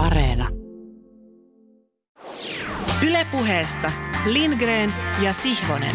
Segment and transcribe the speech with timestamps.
[0.00, 0.48] Areena.
[3.08, 3.90] Ylepuheessa
[4.26, 4.92] Lindgren
[5.22, 5.94] ja Sihvonen.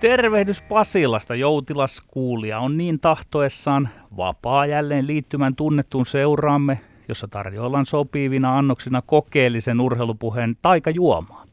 [0.00, 8.58] Tervehdys Pasilasta, joutilas kuulija on niin tahtoessaan vapaa jälleen liittymän tunnettuun seuraamme, jossa tarjoillaan sopivina
[8.58, 11.44] annoksina kokeellisen urheilupuheen taikajuomaa.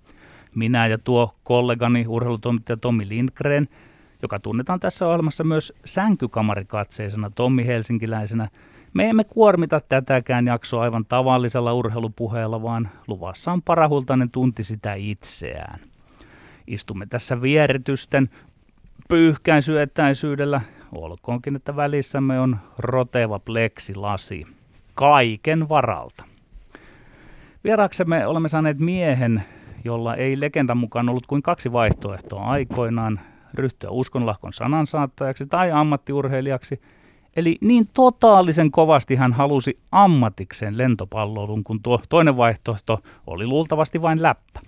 [0.55, 3.67] Minä ja tuo kollegani urheilutoimittaja Tommi Lindgren,
[4.21, 8.49] joka tunnetaan tässä ohjelmassa myös sänkykamarikatseisena Tommi Helsinkiläisenä,
[8.93, 15.79] me emme kuormita tätäkään jaksoa aivan tavallisella urheilupuheella, vaan luvassa on parahultainen tunti sitä itseään.
[16.67, 18.29] Istumme tässä vieritysten
[19.09, 24.47] pyyhkäisyetäisyydellä, olkoonkin, että välissämme on roteva pleksilasi
[24.93, 26.25] kaiken varalta.
[27.63, 29.43] Vieraksemme olemme saaneet miehen,
[29.83, 33.19] jolla ei legendan mukaan ollut kuin kaksi vaihtoehtoa aikoinaan,
[33.57, 36.81] ryhtyä uskonlahkon sanansaattajaksi tai ammattiurheilijaksi.
[37.35, 44.21] Eli niin totaalisen kovasti hän halusi ammatikseen lentopalloilun, kun tuo toinen vaihtoehto oli luultavasti vain
[44.21, 44.59] läppä.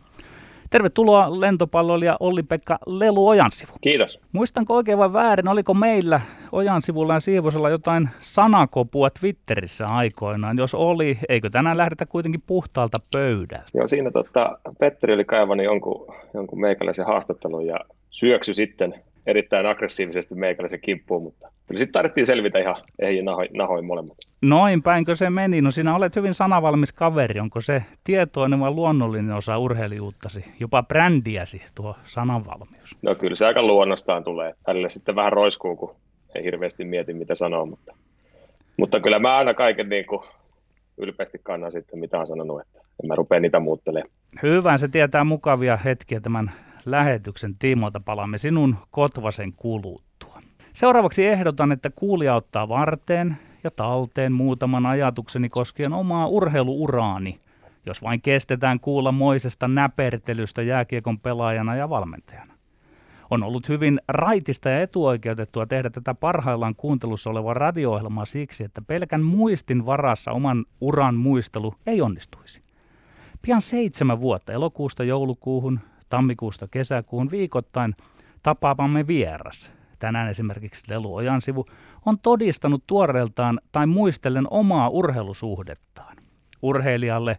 [0.69, 3.71] Tervetuloa lentopalloilija Olli-Pekka Lelu Ojansivu.
[3.81, 4.19] Kiitos.
[4.31, 10.57] Muistanko oikein vai väärin, oliko meillä Ojansivulla ja Siivosella jotain sanakopua Twitterissä aikoinaan?
[10.57, 13.65] Jos oli, eikö tänään lähdetä kuitenkin puhtaalta pöydältä?
[13.73, 18.93] Joo, siinä tota, Petteri oli kaivannut jonkun, jonkun meikäläisen haastattelun ja syöksy sitten
[19.25, 24.17] erittäin aggressiivisesti meikäläisen kimppuun, mutta kyllä sitten tarvittiin selvitä ihan ehjin nahoin, nahoin molemmat.
[24.41, 25.61] Noin päinkö se meni?
[25.61, 27.39] No sinä olet hyvin sanavalmis kaveri.
[27.39, 32.97] Onko se tietoinen vai luonnollinen osa urheilijuuttasi, jopa brändiäsi tuo sananvalmius?
[33.01, 34.53] No kyllä se aika luonnostaan tulee.
[34.67, 35.95] Välillä sitten vähän roiskuu, kun
[36.35, 37.95] ei hirveästi mieti mitä sanoo, mutta,
[38.77, 40.21] mutta kyllä mä aina kaiken niin kuin
[40.97, 44.11] ylpeästi kannan sitten, mitä on sanonut, että en mä rupea niitä muuttelemaan.
[44.43, 46.51] Hyvä, se tietää mukavia hetkiä tämän
[46.91, 50.41] lähetyksen tiimoilta palaamme sinun kotvasen kuluttua.
[50.73, 57.39] Seuraavaksi ehdotan, että kuulija ottaa varteen ja talteen muutaman ajatukseni koskien omaa urheiluuraani,
[57.85, 62.53] jos vain kestetään kuulla moisesta näpertelystä jääkiekon pelaajana ja valmentajana.
[63.29, 69.23] On ollut hyvin raitista ja etuoikeutettua tehdä tätä parhaillaan kuuntelussa olevaa radio siksi, että pelkän
[69.23, 72.61] muistin varassa oman uran muistelu ei onnistuisi.
[73.41, 77.95] Pian seitsemän vuotta elokuusta joulukuuhun tammikuusta kesäkuun viikoittain
[78.43, 79.71] tapaamamme vieras.
[79.99, 81.65] Tänään esimerkiksi Lelu Ojansivu
[82.05, 86.17] on todistanut tuoreeltaan tai muistellen omaa urheilusuhdettaan.
[86.61, 87.37] Urheilijalle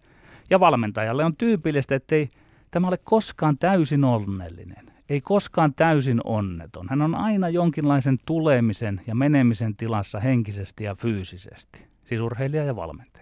[0.51, 2.29] ja valmentajalle on tyypillistä, ettei
[2.71, 6.87] tämä ole koskaan täysin onnellinen, ei koskaan täysin onneton.
[6.89, 13.18] Hän on aina jonkinlaisen tulemisen ja menemisen tilassa henkisesti ja fyysisesti, siis urheilija ja valmentaja.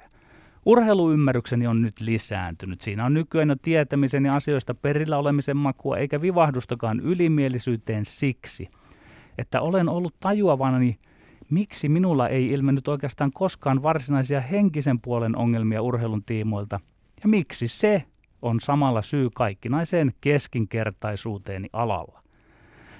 [0.66, 2.80] Urheiluymmärrykseni on nyt lisääntynyt.
[2.80, 8.68] Siinä on nykyään jo tietämisen ja asioista perillä olemisen makua, eikä vivahdustakaan ylimielisyyteen siksi,
[9.38, 10.98] että olen ollut tajuavani,
[11.50, 16.80] miksi minulla ei ilmennyt oikeastaan koskaan varsinaisia henkisen puolen ongelmia urheilun tiimoilta,
[17.22, 18.04] ja miksi se
[18.42, 22.22] on samalla syy kaikkinaiseen keskinkertaisuuteeni alalla.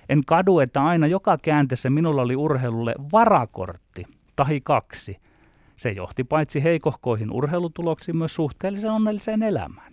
[0.08, 4.04] En kadu, että aina joka käänteessä minulla oli urheilulle varakortti,
[4.36, 5.16] tahi kaksi–
[5.76, 9.92] se johti paitsi heikohkoihin urheilutuloksiin myös suhteellisen onnelliseen elämään.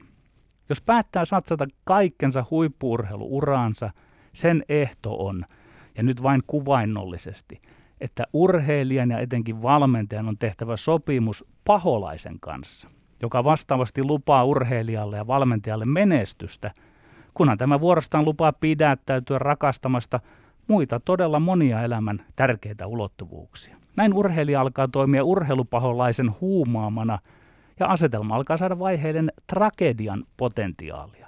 [0.70, 3.92] Jos päättää satsata kaikkensa huippuurheiluuraansa,
[4.34, 5.46] sen ehto on,
[5.98, 7.62] ja nyt vain kuvainnollisesti,
[8.02, 12.88] että urheilijan ja etenkin valmentajan on tehtävä sopimus paholaisen kanssa,
[13.22, 16.72] joka vastaavasti lupaa urheilijalle ja valmentajalle menestystä,
[17.34, 20.20] kunhan tämä vuorostaan lupaa pidättäytyä rakastamasta
[20.68, 23.83] muita todella monia elämän tärkeitä ulottuvuuksia.
[23.96, 27.20] Näin urheilija alkaa toimia urheilupaholaisen huumaamana
[27.80, 31.28] ja asetelma alkaa saada vaiheiden tragedian potentiaalia.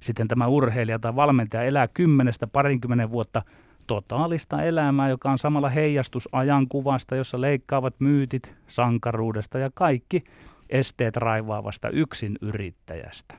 [0.00, 3.42] Sitten tämä urheilija tai valmentaja elää kymmenestä parinkymmenen vuotta
[3.86, 10.24] totaalista elämää, joka on samalla heijastus ajankuvasta, jossa leikkaavat myytit sankaruudesta ja kaikki
[10.70, 13.34] esteet raivaavasta yksin yrittäjästä.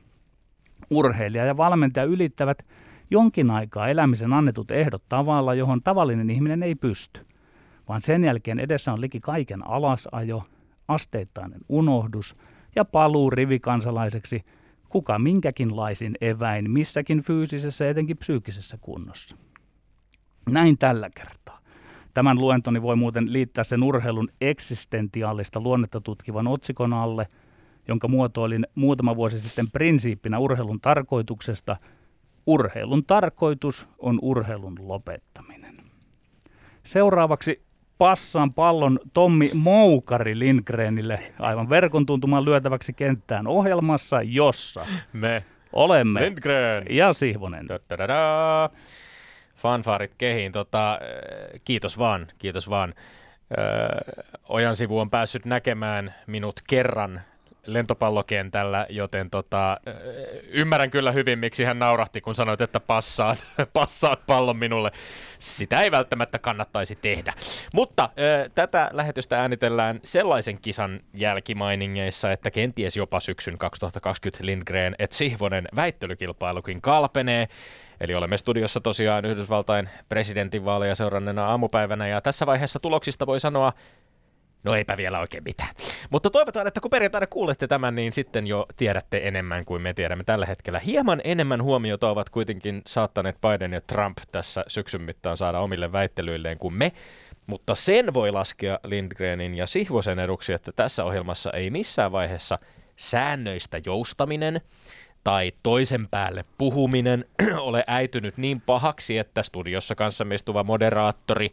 [0.90, 2.66] Urheilija ja valmentaja ylittävät
[3.10, 7.20] jonkin aikaa elämisen annetut ehdot tavalla, johon tavallinen ihminen ei pysty
[7.88, 10.42] vaan sen jälkeen edessä on liki kaiken alasajo,
[10.88, 12.36] asteittainen unohdus
[12.76, 14.44] ja paluu rivikansalaiseksi
[14.88, 19.36] kuka minkäkinlaisin eväin missäkin fyysisessä ja etenkin psyykkisessä kunnossa.
[20.50, 21.58] Näin tällä kertaa.
[22.14, 27.26] Tämän luentoni voi muuten liittää sen urheilun eksistentiaalista luonnetta tutkivan otsikon alle,
[27.88, 31.76] jonka muotoilin muutama vuosi sitten prinsiippinä urheilun tarkoituksesta.
[32.46, 35.76] Urheilun tarkoitus on urheilun lopettaminen.
[36.82, 37.67] Seuraavaksi
[37.98, 46.84] passaan pallon Tommi Moukari Lindgrenille aivan verkon tuntumaan lyötäväksi kenttään ohjelmassa, jossa me olemme Lindgren
[46.90, 47.66] ja Sihvonen.
[49.56, 50.52] Fanfaarit kehiin.
[50.52, 52.94] Tota, eh, kiitos vaan, kiitos vaan.
[54.48, 57.20] Ojan sivu on päässyt näkemään minut kerran
[57.72, 59.80] lentopallokentällä, joten tota,
[60.48, 63.38] ymmärrän kyllä hyvin, miksi hän naurahti, kun sanoit, että passaat,
[63.72, 64.90] passaat pallon minulle.
[65.38, 67.32] Sitä ei välttämättä kannattaisi tehdä.
[67.74, 75.12] Mutta äh, tätä lähetystä äänitellään sellaisen kisan jälkimainingeissa, että kenties jopa syksyn 2020 Lindgren et
[75.12, 77.48] Sihvonen väittelykilpailukin kalpenee.
[78.00, 83.72] Eli olemme studiossa tosiaan Yhdysvaltain presidentinvaaleja seuranneena aamupäivänä, ja tässä vaiheessa tuloksista voi sanoa
[84.68, 85.74] No eipä vielä oikein mitään.
[86.10, 90.24] Mutta toivotaan, että kun perjantaina kuulette tämän, niin sitten jo tiedätte enemmän kuin me tiedämme
[90.24, 90.78] tällä hetkellä.
[90.78, 96.58] Hieman enemmän huomiota ovat kuitenkin saattaneet Biden ja Trump tässä syksyn mittaan saada omille väittelyilleen
[96.58, 96.92] kuin me.
[97.46, 102.58] Mutta sen voi laskea Lindgrenin ja Sihvosen eduksi, että tässä ohjelmassa ei missään vaiheessa
[102.96, 104.60] säännöistä joustaminen–
[105.24, 107.24] tai toisen päälle puhuminen
[107.58, 111.50] ole äitynyt niin pahaksi, että studiossa kanssa istuva moderaattori,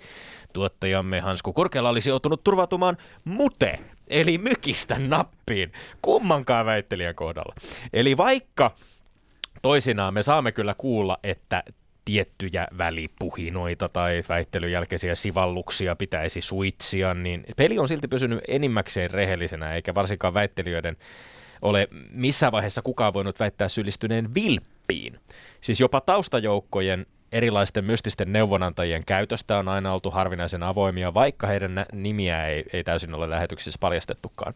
[0.55, 5.71] tuottajamme Hansku Kurkela olisi joutunut turvautumaan mute, eli mykistä nappiin,
[6.01, 7.55] kummankaan väittelijän kohdalla.
[7.93, 8.71] Eli vaikka
[9.61, 11.63] toisinaan me saamme kyllä kuulla, että
[12.05, 19.73] tiettyjä välipuhinoita tai väittelyn jälkeisiä sivalluksia pitäisi suitsia, niin peli on silti pysynyt enimmäkseen rehellisenä,
[19.73, 20.97] eikä varsinkaan väittelijöiden
[21.61, 25.19] ole missään vaiheessa kukaan voinut väittää syyllistyneen vilppiin.
[25.61, 27.05] Siis jopa taustajoukkojen
[27.35, 33.13] erilaisten mystisten neuvonantajien käytöstä on aina oltu harvinaisen avoimia, vaikka heidän nimiä ei, ei täysin
[33.13, 34.53] ole lähetyksissä paljastettukaan.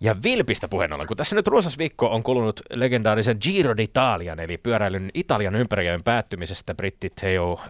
[0.00, 4.58] Ja vilpistä puheen ollen, kun tässä nyt runsas viikko on kulunut legendaarisen Giro d'Italian, eli
[4.58, 7.60] pyöräilyn Italian ympäriöön päättymisestä britti Theo uh,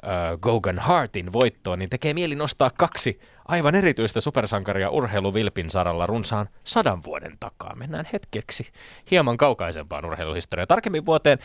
[0.41, 7.03] Gogan Hartin voittoon, niin tekee mieli nostaa kaksi aivan erityistä supersankaria urheiluvilpin saralla runsaan sadan
[7.05, 7.75] vuoden takaa.
[7.75, 8.67] Mennään hetkeksi
[9.11, 11.39] hieman kaukaisempaan urheiluhistoriaan, tarkemmin vuoteen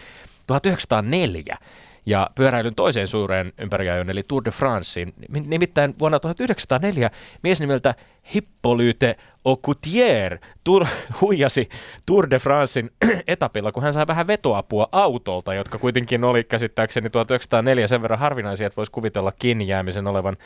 [0.47, 1.57] 1904
[2.05, 5.13] ja pyöräilyn toiseen suureen ympäriajoon, eli Tour de Francein.
[5.29, 7.11] Nimittäin vuonna 1904
[7.43, 7.95] mies nimeltä
[8.35, 9.15] Hippolyte
[9.45, 10.37] Aucoutier
[10.69, 10.87] tur-
[11.21, 11.69] huijasi
[12.05, 12.89] Tour de Francein
[13.27, 18.67] etapilla, kun hän sai vähän vetoapua autolta, jotka kuitenkin oli käsittääkseni 1904 sen verran harvinaisia,
[18.67, 20.37] että voisi kuvitella kiinni jäämisen olevan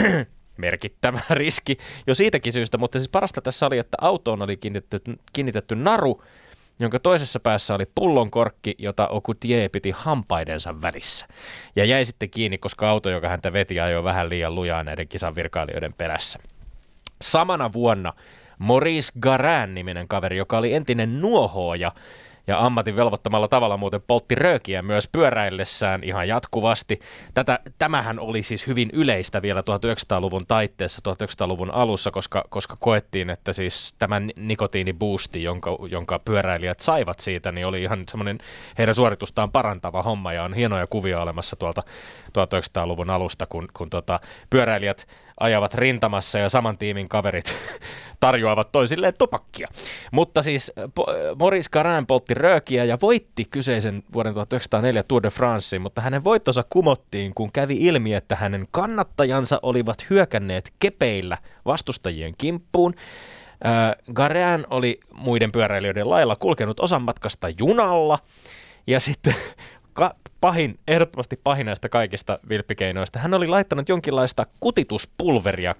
[0.56, 5.74] merkittävä riski jo siitäkin syystä, mutta siis parasta tässä oli, että autoon oli kiinnitetty, kiinnitetty
[5.74, 6.22] naru,
[6.80, 11.26] jonka toisessa päässä oli pullonkorkki, jota Okutie piti hampaidensa välissä.
[11.76, 15.34] Ja jäi sitten kiinni, koska auto, joka häntä veti, ajoi vähän liian lujaa näiden kisan
[15.34, 16.38] virkailijoiden perässä.
[17.22, 18.12] Samana vuonna
[18.58, 21.92] Maurice Garin-niminen kaveri, joka oli entinen nuohooja,
[22.50, 27.00] ja ammatin velvoittamalla tavalla muuten poltti röökiä myös pyöräillessään ihan jatkuvasti.
[27.34, 33.52] Tätä, tämähän oli siis hyvin yleistä vielä 1900-luvun taitteessa, 1900-luvun alussa, koska, koska koettiin, että
[33.52, 38.38] siis tämä nikotiiniboosti, jonka, jonka pyöräilijät saivat siitä, niin oli ihan semmoinen
[38.78, 41.82] heidän suoritustaan parantava homma ja on hienoja kuvia olemassa tuolta
[42.30, 45.06] 1900-luvun alusta, kun, kun tota, pyöräilijät
[45.40, 47.54] ajavat rintamassa ja saman tiimin kaverit
[48.20, 49.68] tarjoavat toisilleen tupakkia.
[50.12, 50.72] Mutta siis
[51.38, 56.64] Maurice Garin poltti röökiä ja voitti kyseisen vuoden 1904 Tour de France, mutta hänen voittonsa
[56.70, 62.94] kumottiin, kun kävi ilmi, että hänen kannattajansa olivat hyökänneet kepeillä vastustajien kimppuun.
[63.66, 68.18] Äh, Garin oli muiden pyöräilijöiden lailla kulkenut osan matkasta junalla,
[68.86, 69.34] ja sitten
[69.92, 73.18] ka- pahin, ehdottomasti pahin näistä kaikista vilppikeinoista.
[73.18, 75.74] Hän oli laittanut jonkinlaista kutituspulveria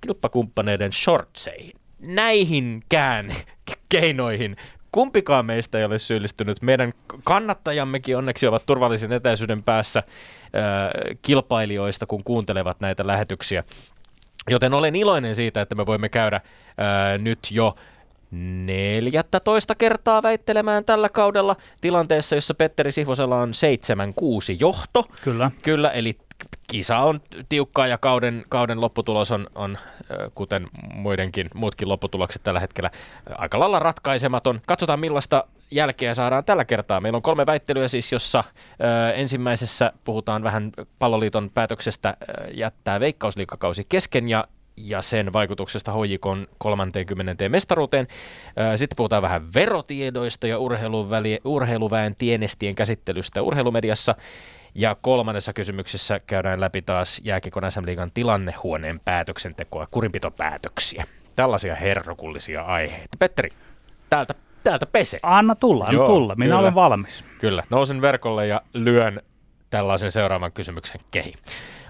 [0.00, 1.72] kilpakumppaneiden shortseihin.
[1.98, 3.34] Näihinkään
[3.88, 4.56] keinoihin
[4.92, 6.62] kumpikaan meistä ei ole syyllistynyt.
[6.62, 6.92] Meidän
[7.24, 10.04] kannattajammekin onneksi ovat turvallisen etäisyyden päässä äh,
[11.22, 13.64] kilpailijoista, kun kuuntelevat näitä lähetyksiä.
[14.50, 16.42] Joten olen iloinen siitä, että me voimme käydä äh,
[17.18, 17.74] nyt jo
[18.30, 25.04] 14 kertaa väittelemään tällä kaudella tilanteessa, jossa Petteri Sihvosella on 7-6 johto.
[25.24, 25.50] Kyllä.
[25.62, 26.18] Kyllä, eli
[26.66, 29.78] kisa on tiukkaa ja kauden, kauden lopputulos on, on,
[30.34, 32.90] kuten muidenkin muutkin lopputulokset tällä hetkellä,
[33.38, 34.60] aika lailla ratkaisematon.
[34.66, 37.00] Katsotaan millaista jälkeä saadaan tällä kertaa.
[37.00, 43.86] Meillä on kolme väittelyä siis, jossa ö, ensimmäisessä puhutaan vähän palloliiton päätöksestä ö, jättää veikkausliikakausi
[43.88, 44.44] kesken ja
[44.84, 47.48] ja sen vaikutuksesta HJKon 30.
[47.48, 48.06] mestaruuteen.
[48.76, 50.58] Sitten puhutaan vähän verotiedoista ja
[51.44, 54.14] urheiluväen tienestien käsittelystä urheilumediassa.
[54.74, 61.04] Ja kolmannessa kysymyksessä käydään läpi taas jääkikon SM-liigan tilannehuoneen päätöksentekoa, kurinpitopäätöksiä.
[61.36, 63.16] Tällaisia herrokullisia aiheita.
[63.18, 63.50] Petteri,
[64.10, 65.20] täältä, täältä pese.
[65.22, 66.34] Anna tulla, anna Joo, tulla.
[66.34, 67.24] Minä kyllä, olen valmis.
[67.38, 69.20] Kyllä, nousen verkolle ja lyön
[69.70, 71.34] tällaisen seuraavan kysymyksen kehi.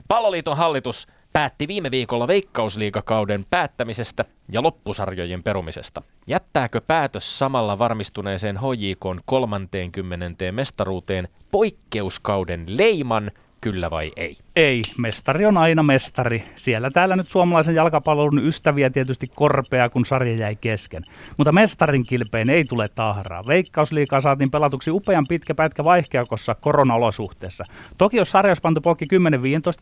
[0.08, 6.02] Palloliiton hallitus päätti viime viikolla veikkausliigakauden päättämisestä ja loppusarjojen perumisesta.
[6.26, 10.52] Jättääkö päätös samalla varmistuneeseen HJK 30.
[10.52, 14.36] mestaruuteen poikkeuskauden leiman, kyllä vai ei?
[14.56, 16.44] Ei, mestari on aina mestari.
[16.56, 21.02] Siellä täällä nyt suomalaisen jalkapallon ystäviä tietysti korpea, kun sarja jäi kesken.
[21.36, 23.42] Mutta mestarin kilpeen ei tule tahraa.
[23.48, 27.64] Veikkausliikaa saatiin pelatuksi upean pitkä pätkä vaihkeakossa koronaolosuhteessa.
[27.98, 29.08] Toki jos sarja olisi pantu poikki 10-15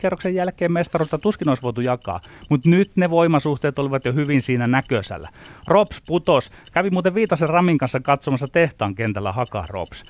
[0.00, 2.20] kerroksen jälkeen mestaruutta tuskin olisi voitu jakaa.
[2.48, 5.28] Mutta nyt ne voimasuhteet olivat jo hyvin siinä näköisellä.
[5.66, 6.50] Rops putos.
[6.72, 10.02] Kävi muuten Viitasen Ramin kanssa katsomassa tehtaan kentällä Haka Rops.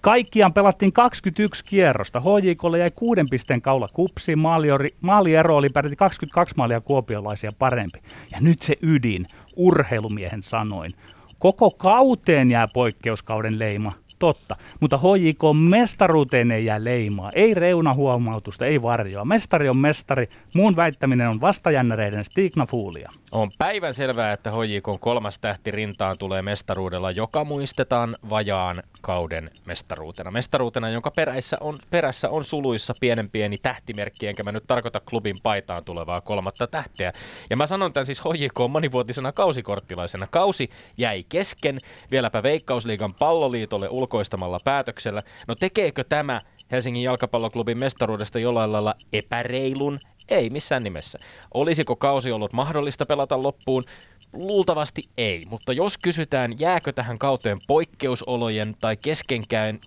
[0.00, 2.20] Kaikkiaan pelattiin 21 kierrosta.
[2.20, 7.98] HJKlle jäi kuuden pisteen kaula kupsi, maaliori, maaliero oli peräti 22 maalia kuopiolaisia parempi.
[8.32, 10.90] Ja nyt se ydin, urheilumiehen sanoin.
[11.38, 14.56] Koko kauteen jää poikkeuskauden leima, totta.
[14.80, 17.30] Mutta HJK mestaruuteen ei jää leimaa.
[17.34, 19.24] Ei reunahuomautusta, ei varjoa.
[19.24, 20.28] Mestari on mestari.
[20.54, 23.10] Muun väittäminen on vastajännäreiden stignafuulia.
[23.32, 30.30] On päivän selvää, että HJK kolmas tähti rintaan tulee mestaruudella, joka muistetaan vajaan kauden mestaruutena.
[30.30, 35.36] Mestaruutena, jonka perässä on, perässä on suluissa pienen pieni tähtimerkki, enkä mä nyt tarkoita klubin
[35.42, 37.12] paitaan tulevaa kolmatta tähteä.
[37.50, 40.26] Ja mä sanon tämän siis HJK monivuotisena kausikorttilaisena.
[40.26, 41.78] Kausi jäi kesken,
[42.10, 45.22] vieläpä Veikkausliigan palloliitolle ulkoistamalla päätöksellä.
[45.48, 49.98] No tekeekö tämä Helsingin jalkapalloklubin mestaruudesta jollain lailla epäreilun?
[50.28, 51.18] Ei missään nimessä.
[51.54, 53.84] Olisiko kausi ollut mahdollista pelata loppuun?
[54.32, 58.96] Luultavasti ei, mutta jos kysytään, jääkö tähän kauteen poikkeusolojen tai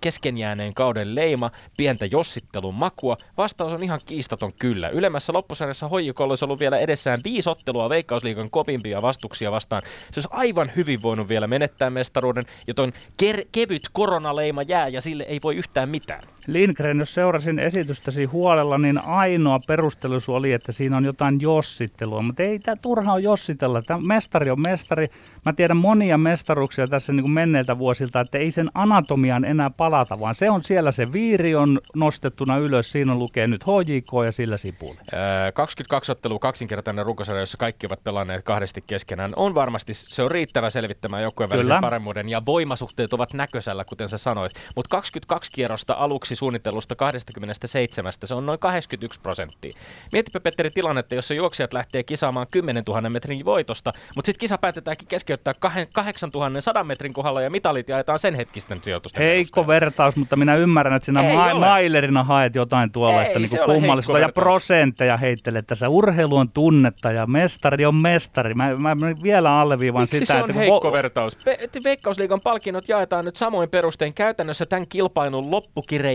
[0.02, 4.88] keskenjääneen kauden leima, pientä jossittelun makua, vastaus on ihan kiistaton kyllä.
[4.88, 9.82] Ylemmässä loppusarjassa Hoijikolla olisi ollut vielä edessään viisi ottelua Veikkausliigan kopimpia vastuksia vastaan.
[9.84, 15.24] Se olisi aivan hyvin voinut vielä menettää mestaruuden, joten ker- kevyt koronaleima jää ja sille
[15.28, 16.22] ei voi yhtään mitään.
[16.46, 22.42] Lindgren, jos seurasin esitystäsi huolella, niin ainoa perustelu oli, että siinä on jotain jossittelua, mutta
[22.42, 23.82] ei tämä turha on jossitella.
[23.82, 25.06] Tämä mestari on mestari.
[25.46, 30.20] Mä tiedän monia mestaruuksia tässä niin kuin menneiltä vuosilta, että ei sen anatomian enää palata,
[30.20, 34.56] vaan se on siellä se viiri on nostettuna ylös, siinä lukee nyt HJK ja sillä
[34.56, 34.98] sipuli.
[35.12, 40.30] Öö, 22 ottelua kaksinkertainen runkosarja, jossa kaikki ovat pelanneet kahdesti keskenään, on varmasti, se on
[40.30, 44.52] riittävä selvittämään joukkueen välisen paremmuuden ja voimasuhteet ovat näköisellä, kuten sä sanoit.
[44.76, 49.72] Mutta 22 kierrosta aluksi suunnitellusta 27, se on noin 81 prosenttia.
[50.12, 55.08] Mietipä Petteri tilannetta, jossa juoksijat lähtee kisaamaan 10 000 metrin voitosta, mutta sitten kisa päätetäänkin
[55.08, 59.80] keskeyttää 8100 metrin kohdalla ja mitalit jaetaan sen hetkisten sijoitusten Heikko perusteella.
[59.80, 65.16] vertaus, mutta minä ymmärrän, että sinä ma- mailerina haet jotain tuollaista niin kummallista ja prosentteja
[65.16, 65.88] heittelet tässä.
[65.88, 68.54] Urheilu on tunnetta ja mestari on mestari.
[68.54, 70.32] Mä, mä vielä alleviivan Miksi sitä.
[70.32, 71.36] se on että heikko vo- vertaus?
[71.44, 74.14] Pe- Veikkausliigan palkinnot jaetaan nyt samoin perustein.
[74.14, 75.50] Käytännössä tämän kilpailun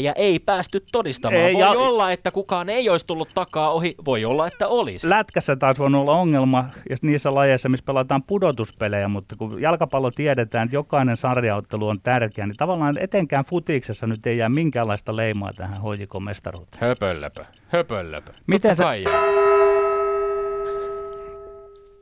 [0.08, 1.42] loppukirejä ei päästy todistamaan.
[1.42, 1.70] Ei, voi ja...
[1.70, 3.96] olla, että kukaan ei olisi tullut takaa ohi.
[4.06, 5.10] Voi olla, että olisi.
[5.10, 10.66] Lätkässä taas on olla ongelma ja niissä lajeissa, missä pelataan pudotuspelejä, mutta kun jalkapallo tiedetään,
[10.66, 15.82] että jokainen sarjaottelu on tärkeä, niin tavallaan etenkään futiksessa nyt ei jää minkäänlaista leimaa tähän
[15.82, 16.82] hoidikon mestaruuteen.
[16.82, 18.32] Höpöllöpö, höpöllöpö.
[18.48, 18.84] Miten se...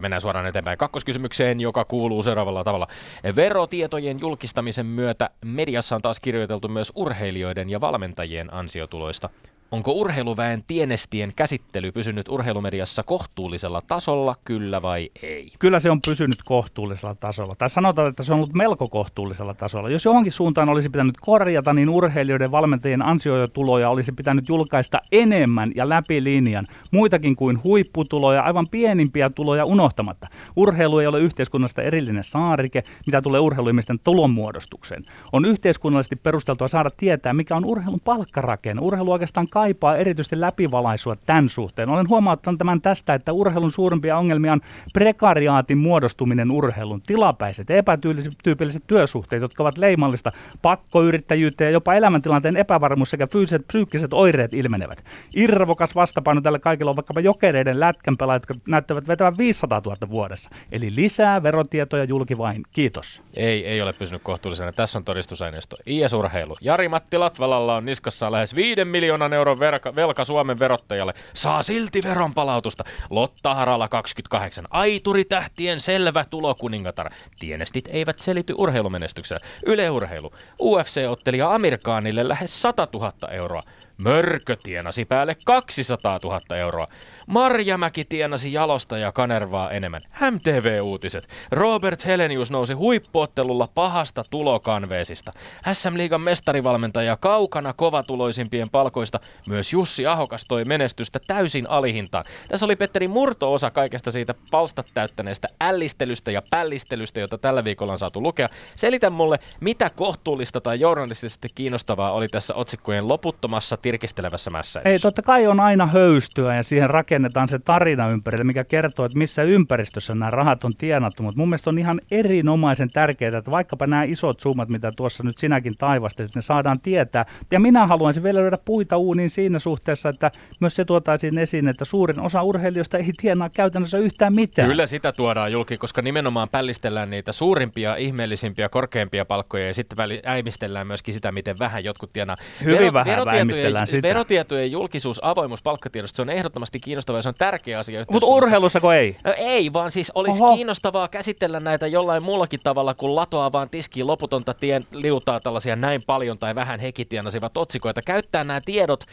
[0.06, 2.88] Mennään suoraan eteenpäin kakkoskysymykseen, joka kuuluu seuraavalla tavalla.
[3.36, 9.30] Verotietojen julkistamisen myötä mediassa on taas kirjoiteltu myös urheilijoiden ja valmentajien ansiotuloista.
[9.76, 15.52] Onko urheiluväen tienestien käsittely pysynyt urheilumediassa kohtuullisella tasolla, kyllä vai ei?
[15.60, 17.56] Kyllä se on pysynyt kohtuullisella tasolla.
[17.58, 19.90] Tai sanotaan, että se on ollut melko kohtuullisella tasolla.
[19.90, 25.90] Jos johonkin suuntaan olisi pitänyt korjata, niin urheilijoiden valmentajien ansiotuloja olisi pitänyt julkaista enemmän ja
[25.90, 26.66] läpi linjan.
[26.92, 30.28] Muitakin kuin huipputuloja, aivan pienimpiä tuloja unohtamatta.
[30.56, 35.04] Urheilu ei ole yhteiskunnasta erillinen saarike, mitä tulee urheiluimisten tulonmuodostukseen.
[35.32, 38.82] On yhteiskunnallisesti perusteltua saada tietää, mikä on urheilun palkkarakenne.
[38.82, 41.90] Urheilu oikeastaan kaipaa erityisesti läpivalaisua tämän suhteen.
[41.90, 44.62] Olen huomauttanut tämän tästä, että urheilun suurimpia ongelmia on
[44.94, 47.02] prekariaatin muodostuminen urheilun.
[47.02, 50.32] Tilapäiset, epätyypilliset työsuhteet, jotka ovat leimallista
[50.62, 55.04] pakkoyrittäjyyttä ja jopa elämäntilanteen epävarmuus sekä fyysiset psyykkiset oireet ilmenevät.
[55.36, 60.50] Irvokas vastapaino tälle kaikilla on vaikkapa jokereiden lätkänpelaajat, jotka näyttävät vetävän 500 000 vuodessa.
[60.72, 62.64] Eli lisää verotietoja julki vain.
[62.72, 63.22] Kiitos.
[63.38, 64.72] Ei, ei ole pysynyt kohtuullisena.
[64.72, 65.76] Tässä on todistusaineisto.
[65.86, 66.56] IS-urheilu.
[66.62, 72.04] Jari-Matti Latvalalla on niskassaan lähes 5 miljoonan euron euron verka, velka Suomen verottajalle, saa silti
[72.04, 72.84] veronpalautusta.
[73.10, 74.66] Lotta Harala 28.
[74.70, 77.12] Aituritähtien selvä tulokuningatar.
[77.40, 79.40] Tienestit eivät selity urheilumenestyksellä.
[79.66, 80.32] Yleurheilu.
[80.62, 83.62] UFC-ottelija Amerikaanille lähes 100 000 euroa.
[84.04, 86.88] Mörkö tienasi päälle 200 000 euroa.
[87.28, 90.02] Marjamäki tienasi jalosta ja kanervaa enemmän.
[90.32, 91.28] MTV-uutiset.
[91.52, 95.34] Robert Helenius nousi huippuottelulla pahasta tulokanveesista.
[95.72, 99.20] SM Liigan mestarivalmentaja kaukana kovatuloisimpien palkoista.
[99.48, 102.26] Myös Jussi Ahokas toi menestystä täysin alihintaan.
[102.48, 108.00] Tässä oli Petteri murto-osa kaikesta siitä palstat täyttäneestä ällistelystä ja pällistelystä, jota tällä viikolla on
[108.00, 108.48] saatu lukea.
[108.76, 114.82] Selitä mulle, mitä kohtuullista tai journalistisesti kiinnostavaa oli tässä otsikkojen loputtomassa tirkistelevässä mässä.
[114.86, 119.18] Ei, totta kai on aina höystyä ja siihen rakennetaan se tarina ympärille, mikä kertoo, että
[119.18, 121.24] missä ympäristössä nämä rahat on tienattu.
[121.24, 125.38] Mutta mun mielestä on ihan erinomaisen tärkeää, että vaikkapa nämä isot summat, mitä tuossa nyt
[125.38, 127.26] sinäkin taivastelit, ne saadaan tietää.
[127.52, 131.86] Ja minä haluaisin vielä löydä puita uuniin siinä suhteessa, että myös se tuotaisiin esiin, että
[131.86, 134.70] suurin osa urheilijoista ei tienaa käytännössä yhtään mitään.
[134.70, 140.88] Kyllä sitä tuodaan julki, koska nimenomaan pällistellään niitä suurimpia, ihmeellisimpiä, korkeimpia palkkoja ja sitten äimistellään
[140.88, 142.36] myöskin sitä, miten vähän jotkut tienaa.
[142.64, 143.48] Hyvin Vero, vähän
[143.80, 144.08] verotietojen, sitä.
[144.08, 148.06] Verotietojen julkisuus, avoimuus palkkatiedosta, se on ehdottomasti kiinnostavaa ja se on tärkeä asia.
[148.12, 149.18] Mutta urheilussako ei?
[149.38, 150.56] Ei, vaan siis olisi Oho.
[150.56, 156.02] kiinnostavaa käsitellä näitä jollain muullakin tavalla, kun latoa vaan tiskiin loputonta tien liutaa tällaisia näin
[156.08, 158.02] paljon tai vähän hekitienasivat otsikoita.
[158.02, 159.04] Käyttää nämä tiedot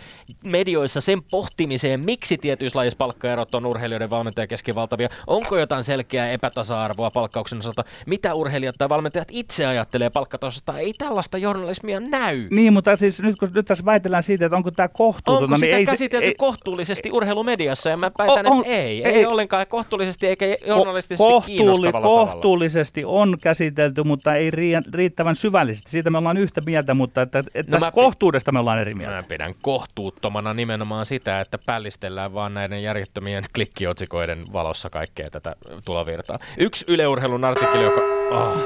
[0.45, 5.09] medioissa sen pohtimiseen, miksi tietyissä palkkaerot on urheilijoiden valmentajan kesken valtavia.
[5.27, 7.85] Onko jotain selkeää epätasa-arvoa palkkauksen osalta?
[8.07, 10.79] Mitä urheilijat tai valmentajat itse ajattelee palkkatasosta?
[10.79, 12.49] Ei tällaista journalismia näy.
[12.51, 15.61] Niin, mutta siis nyt kun nyt tässä väitellään siitä, että onko tämä kohtuutonta, onko niin
[15.61, 17.91] sitä ei käsitelty ei, urheilumediassa urheilumediassa?
[17.91, 19.15] Ja mä väitän, on, että ei, ei.
[19.15, 23.23] Ei ollenkaan kohtuullisesti eikä journalistisesti kohtuulli, Kohtuullisesti tavalla.
[23.23, 24.51] on käsitelty, mutta ei
[24.95, 25.91] riittävän syvällisesti.
[25.91, 29.15] Siitä me ollaan yhtä mieltä, mutta että, että no tästä kohtuudesta me ollaan eri mieltä.
[29.17, 36.39] Mä pidän kohtuuttomana nimenomaan sitä, että pällistellään vaan näiden järjettömien klikkiotsikoiden valossa kaikkea tätä tulovirtaa.
[36.59, 38.01] Yksi yleurheilun artikkeli, joka...
[38.31, 38.59] Oh.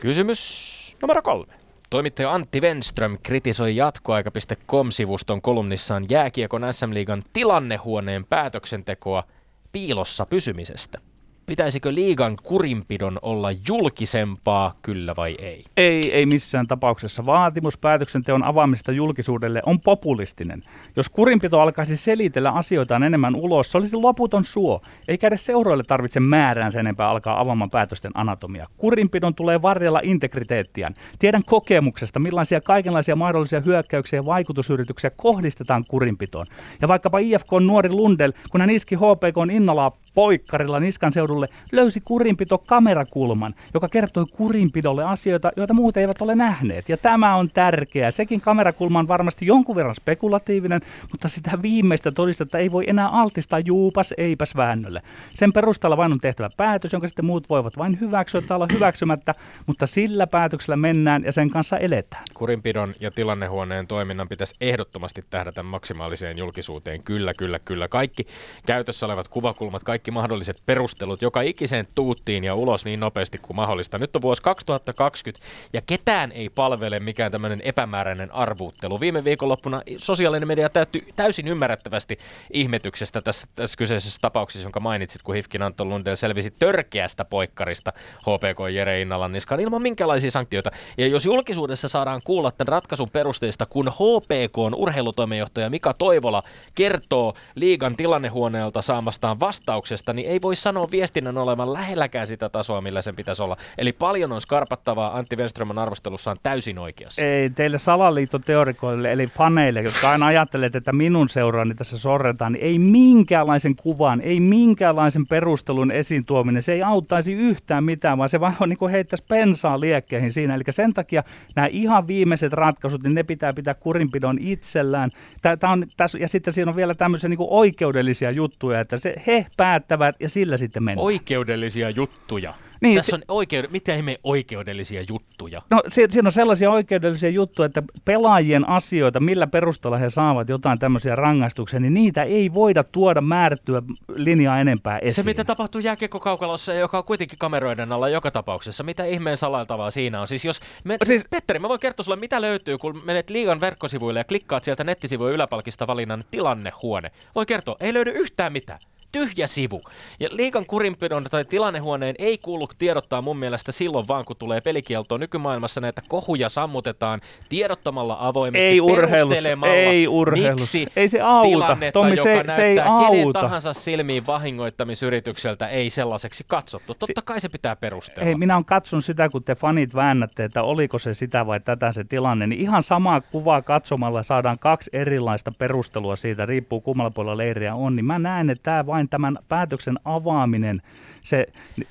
[0.00, 1.61] Kysymys numero kolme.
[1.92, 9.24] Toimittaja Antti Wenström kritisoi jatkoaika.com-sivuston kolumnissaan jääkiekon SM-liigan tilannehuoneen päätöksentekoa
[9.72, 10.98] piilossa pysymisestä.
[11.46, 15.64] Pitäisikö liigan kurinpidon olla julkisempaa, kyllä vai ei?
[15.76, 17.22] Ei, ei missään tapauksessa.
[17.26, 20.62] Vaatimus päätöksenteon avaamista julkisuudelle on populistinen.
[20.96, 24.80] Jos kurinpito alkaisi selitellä asioitaan enemmän ulos, se olisi loputon suo.
[25.08, 28.66] Eikä edes seuroille tarvitse määrään sen enempää alkaa avaamaan päätösten anatomia.
[28.76, 30.94] Kurinpidon tulee varjella integriteettiään.
[31.18, 36.46] Tiedän kokemuksesta, millaisia kaikenlaisia mahdollisia hyökkäyksiä ja vaikutusyrityksiä kohdistetaan kurinpitoon.
[36.82, 42.00] Ja vaikkapa IFK nuori Lundel, kun hän iski HPK Innalaa poikkarilla niskan seudulla seudulle löysi
[42.00, 46.88] kurinpito kamerakulman, joka kertoi kurinpidolle asioita, joita muut eivät ole nähneet.
[46.88, 48.10] Ja tämä on tärkeää.
[48.10, 50.80] Sekin kamerakulma on varmasti jonkun verran spekulatiivinen,
[51.12, 55.02] mutta sitä viimeistä todistetta ei voi enää altistaa juupas eipäs väännölle.
[55.34, 59.32] Sen perusteella vain on tehtävä päätös, jonka sitten muut voivat vain hyväksyä tai olla hyväksymättä,
[59.66, 62.22] mutta sillä päätöksellä mennään ja sen kanssa eletään.
[62.34, 67.02] Kurinpidon ja tilannehuoneen toiminnan pitäisi ehdottomasti tähdätä maksimaaliseen julkisuuteen.
[67.02, 67.88] Kyllä, kyllä, kyllä.
[67.88, 68.26] Kaikki
[68.66, 73.98] käytössä olevat kuvakulmat, kaikki mahdolliset perustelut, joka ikiseen tuuttiin ja ulos niin nopeasti kuin mahdollista.
[73.98, 79.00] Nyt on vuosi 2020 ja ketään ei palvele mikään tämmöinen epämääräinen arvuuttelu.
[79.00, 82.18] Viime viikonloppuna sosiaalinen media täyttyi täysin ymmärrettävästi
[82.52, 88.70] ihmetyksestä tässä, tässä kyseisessä tapauksessa, jonka mainitsit, kun Hifkin Anton Lundell selvisi törkeästä poikkarista HPK
[88.72, 90.70] Jere Innalan niskaan ilman minkälaisia sanktioita.
[90.98, 96.42] Ja jos julkisuudessa saadaan kuulla tämän ratkaisun perusteista, kun HPK on urheilutoimenjohtaja Mika Toivola
[96.74, 102.80] kertoo liigan tilannehuoneelta saamastaan vastauksesta, niin ei voi sanoa viesti viestinnän olevan lähelläkään sitä tasoa,
[102.80, 103.56] millä sen pitäisi olla.
[103.78, 105.18] Eli paljon on skarpattavaa.
[105.18, 107.24] Antti Wenströmän arvostelussaan täysin oikeassa.
[107.24, 112.78] Ei, teille salaliittoteorikoille, eli faneille, jotka aina ajattelet, että minun seuraani tässä sorretaan, niin ei
[112.78, 118.56] minkäänlaisen kuvan, ei minkäänlaisen perustelun esiin tuominen, se ei auttaisi yhtään mitään, vaan se vaan
[118.60, 120.54] on niin kuin heittäisi pensaa liekkeihin siinä.
[120.54, 121.22] Eli sen takia
[121.56, 125.10] nämä ihan viimeiset ratkaisut, niin ne pitää pitää kurinpidon itsellään.
[125.42, 129.46] Tää, on, tässä, ja sitten siinä on vielä tämmöisiä niin oikeudellisia juttuja, että se, he
[129.56, 132.54] päättävät ja sillä sitten mennään oikeudellisia juttuja.
[132.82, 135.62] Niin, Tässä on oikeud- mitä ihme oikeudellisia juttuja?
[135.70, 141.14] No siinä on sellaisia oikeudellisia juttuja, että pelaajien asioita, millä perusteella he saavat jotain tämmöisiä
[141.14, 143.82] rangaistuksia, niin niitä ei voida tuoda määrättyä
[144.14, 145.14] linjaa enempää esiin.
[145.14, 150.20] Se, mitä tapahtuu jääkiekkokaukalossa, joka on kuitenkin kameroiden alla joka tapauksessa, mitä ihmeen salailtavaa siinä
[150.20, 150.26] on?
[150.26, 154.20] Siis jos me, siis, Petteri, mä voin kertoa sulle, mitä löytyy, kun menet liigan verkkosivuille
[154.20, 157.10] ja klikkaat sieltä nettisivujen yläpalkista valinnan tilannehuone.
[157.34, 158.78] Voi kertoa, ei löydy yhtään mitään
[159.12, 159.80] tyhjä sivu.
[160.20, 165.18] Ja liikan kurinpidon tai tilannehuoneen ei kuulu tiedottaa mun mielestä silloin vaan, kun tulee pelikieltoa.
[165.18, 170.54] Nykymaailmassa näitä kohuja sammutetaan tiedottamalla avoimesti, ei urheilus, ei urheilus.
[170.54, 171.76] miksi ei se auta.
[171.92, 173.10] Tommi, joka se, se ei auta.
[173.10, 176.94] kenen tahansa silmiin vahingoittamisyritykseltä ei sellaiseksi katsottu.
[176.94, 178.28] Totta kai se pitää perustella.
[178.28, 181.92] Ei, minä olen katsonut sitä, kun te fanit väännätte, että oliko se sitä vai tätä
[181.92, 187.36] se tilanne, niin ihan samaa kuvaa katsomalla saadaan kaksi erilaista perustelua siitä, riippuu kummalla puolella
[187.36, 190.78] leiriä on, niin mä näen, että tämä vain tämän päätöksen avaaminen,
[191.22, 191.46] se,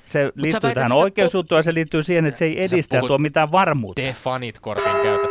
[0.06, 3.48] se liittyy tähän oikeusjuttuun ja se liittyy siihen, että se ei edistä ja tuo mitään
[3.52, 4.02] varmuutta.
[4.02, 5.28] Te fanit kortin käytä.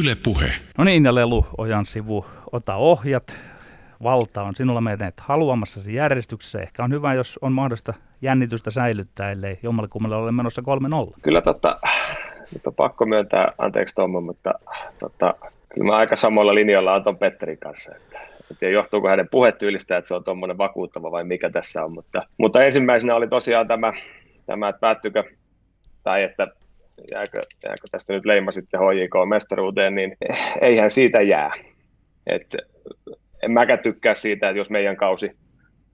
[0.00, 0.52] Yle Puhe.
[0.78, 3.34] No niin, ja Lelu Ojan sivu, ota ohjat.
[4.02, 6.60] Valta on sinulla meidät haluamassasi järjestyksessä.
[6.60, 10.62] Ehkä on hyvä, jos on mahdollista jännitystä säilyttää, ellei jommalle kummalle ole menossa
[11.16, 11.20] 3-0.
[11.22, 11.78] Kyllä tota,
[12.52, 14.54] Mutta on pakko myöntää, anteeksi Tommo, mutta
[14.98, 15.34] tota,
[15.68, 17.94] kyllä mä aika samalla linjalla on Petterin kanssa.
[17.96, 21.92] Että, en tiedä, johtuuko hänen puhetyylistä, että se on tuommoinen vakuuttava vai mikä tässä on.
[21.92, 23.92] Mutta, mutta ensimmäisenä oli tosiaan tämä,
[24.46, 25.24] tämä että päättyykö,
[26.02, 26.46] tai että
[27.12, 30.16] jääkö, jääkö tästä nyt leima sitten HJK-mestaruuteen, niin
[30.60, 31.52] eihän siitä jää.
[32.26, 32.56] Et,
[33.42, 35.36] en mäkään tykkää siitä, että jos meidän kausi,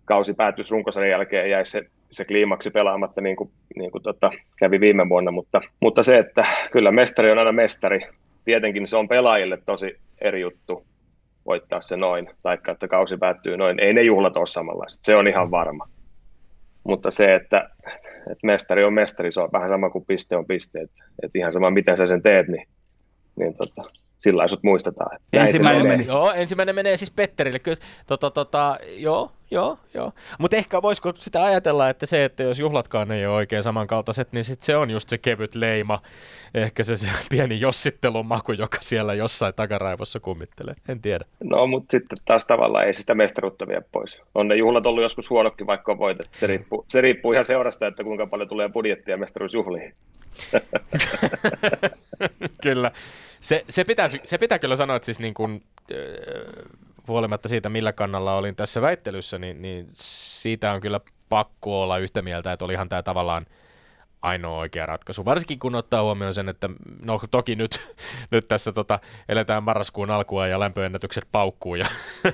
[0.05, 4.81] kausi päättyisi runkosarjan jälkeen jäisi se, se kliimaksi pelaamatta niin kuin, niin kuin tota, kävi
[4.81, 8.01] viime vuonna, mutta, mutta se, että kyllä mestari on aina mestari.
[8.45, 10.85] Tietenkin se on pelaajille tosi eri juttu
[11.46, 13.81] voittaa se noin, taikka että kausi päättyy noin.
[13.81, 15.88] Ei ne juhlat ole samanlaiset, se on ihan varma.
[16.85, 17.70] Mutta se, että,
[18.31, 20.81] että mestari on mestari, se on vähän sama kuin piste on piste.
[20.81, 22.68] Että, että ihan sama, miten sä sen teet, niin,
[23.37, 23.83] niin tota,
[24.20, 25.18] sillä sut muistetaan.
[25.33, 26.06] Ensimmäinen, menee.
[26.06, 27.59] Joo, ensimmäinen menee siis Petterille.
[27.59, 30.12] Kyllä, tota, tota, joo, joo, joo.
[30.38, 34.44] Mutta ehkä voisiko sitä ajatella, että se, että jos juhlatkaan ei ole oikein samankaltaiset, niin
[34.44, 36.02] sit se on just se kevyt leima.
[36.54, 40.74] Ehkä se, se pieni jossittelun maku, joka siellä jossain takaraivossa kummittelee.
[40.88, 41.24] En tiedä.
[41.44, 44.20] No, mutta sitten taas tavallaan ei sitä mestaruutta vie pois.
[44.35, 46.38] On ne juhlat ollut joskus huonokin, vaikka on voitettu.
[46.38, 49.94] Se riippuu, se riippuu ihan seurasta, että kuinka paljon tulee budjettia mestaruusjuhliin.
[52.62, 52.92] kyllä.
[53.40, 55.98] Se, se, pitää, se pitää kyllä sanoa, että siis niin kuin, äh,
[57.09, 62.22] huolimatta siitä, millä kannalla olin tässä väittelyssä, niin, niin siitä on kyllä pakko olla yhtä
[62.22, 63.42] mieltä, että olihan tämä tavallaan
[64.22, 65.24] ainoa oikea ratkaisu.
[65.24, 66.70] Varsinkin kun ottaa huomioon sen, että
[67.03, 67.94] no toki nyt,
[68.31, 68.98] nyt tässä tota,
[69.29, 71.87] eletään marraskuun alkua ja lämpöennätykset paukkuu ja,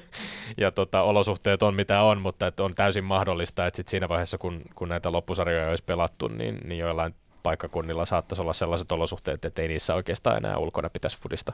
[0.63, 4.39] ja tota, olosuhteet on mitä on, mutta että on täysin mahdollista, että sit siinä vaiheessa
[4.39, 7.15] kun, kun näitä loppusarjoja olisi pelattu, niin, niin joillain
[7.47, 11.53] paikkakunnilla saattaisi olla sellaiset olosuhteet, että ei niissä oikeastaan enää ulkona pitäisi fudista,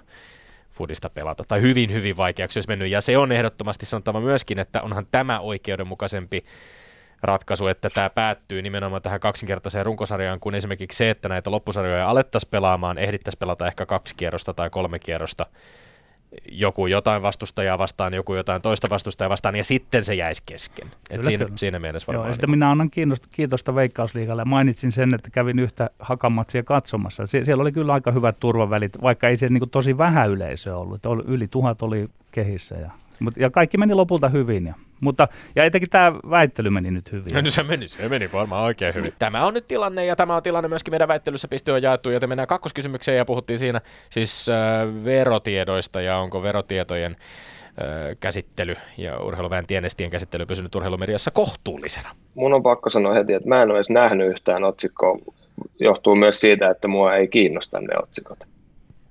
[0.70, 1.44] fudista pelata.
[1.48, 2.90] Tai hyvin, hyvin vaikeaksi olisi mennyt.
[2.90, 6.44] Ja se on ehdottomasti sanottava myöskin, että onhan tämä oikeudenmukaisempi
[7.22, 12.50] ratkaisu, että tämä päättyy nimenomaan tähän kaksinkertaiseen runkosarjaan, kun esimerkiksi se, että näitä loppusarjoja alettaisiin
[12.50, 15.46] pelaamaan, ehdittäisiin pelata ehkä kaksi kierrosta tai kolme kierrosta,
[16.52, 20.90] joku jotain vastustajaa vastaan, joku jotain toista vastustajaa vastaan, ja sitten se jäisi kesken.
[21.10, 22.24] Et siinä, siinä mielessä varmaan.
[22.24, 24.44] Joo, ja sitten minä annan kiinnosta, kiitosta Veikkausliigalle.
[24.44, 27.26] Mainitsin sen, että kävin yhtä hakamatsia katsomassa.
[27.26, 31.06] Sie- siellä oli kyllä aika hyvät turvavälit, vaikka ei se niin tosi vähän yleisö ollut.
[31.06, 32.90] Oli, yli tuhat oli kehissä ja
[33.22, 34.66] Mut, ja kaikki meni lopulta hyvin.
[34.66, 37.34] Ja, mutta, ja etenkin tämä väittely meni nyt hyvin.
[37.34, 39.12] No se meni, se meni varmaan oikein hyvin.
[39.18, 42.28] Tämä on nyt tilanne ja tämä on tilanne myöskin meidän väittelyssä piste on jaettu, joten
[42.28, 43.80] mennään kakkoskysymykseen ja puhuttiin siinä
[44.10, 47.16] siis äh, verotiedoista ja onko verotietojen
[48.20, 52.08] käsittely ja urheiluvään tienestien käsittely pysynyt urheilumediassa kohtuullisena?
[52.34, 55.18] Mun on pakko sanoa heti, että mä en ole edes nähnyt yhtään otsikkoa.
[55.80, 58.38] Johtuu myös siitä, että mua ei kiinnosta ne otsikot.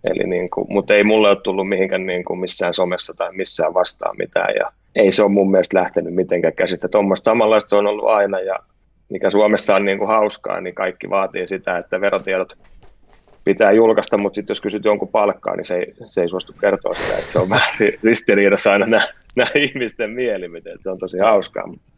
[0.04, 3.74] Eli niin kuin, mutta ei mulle ole tullut mihinkään niin kuin missään somessa tai missään
[3.74, 4.56] vastaan mitään.
[4.56, 6.88] Ja ei se ole mun mielestä lähtenyt mitenkään käsistä.
[6.88, 8.60] Tuommoista samanlaista on ollut aina ja
[9.10, 12.58] mikä Suomessa on niin kuin hauskaa, niin kaikki vaatii sitä, että verotiedot
[13.44, 16.94] pitää julkaista, mutta sitten jos kysyt jonkun palkkaa, niin se ei, se ei suostu kertoa
[16.94, 21.68] sitä, että se on vähän ristiriidassa aina nämä, nämä ihmisten mielipiteet, se on tosi hauskaa,
[21.68, 21.92] mutta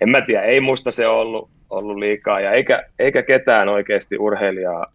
[0.00, 4.86] en mä tiedä, ei musta se ollut, ollut liikaa, ja eikä, eikä ketään oikeasti urheilijaa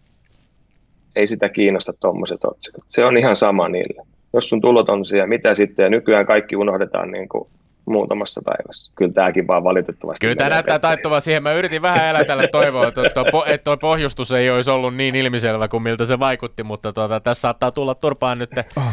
[1.16, 2.84] ei sitä kiinnosta tuommoiset otsikot.
[2.88, 4.06] Se on ihan sama niille.
[4.34, 7.48] Jos sun tulot on siellä, mitä sitten, ja nykyään kaikki unohdetaan niin kuin
[7.86, 8.92] muutamassa päivässä.
[8.96, 10.26] Kyllä tämäkin vaan valitettavasti.
[10.26, 11.44] Kyllä tämä näyttää taittuvaa siihen.
[11.44, 15.68] Mä yritin vähän elätellä toivoa, että tuo, että tuo pohjustus ei olisi ollut niin ilmiselvä
[15.68, 18.84] kuin miltä se vaikutti, mutta tuota, tässä saattaa tulla turpaan nyt oh.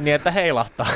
[0.00, 0.86] niin, että heilahtaa.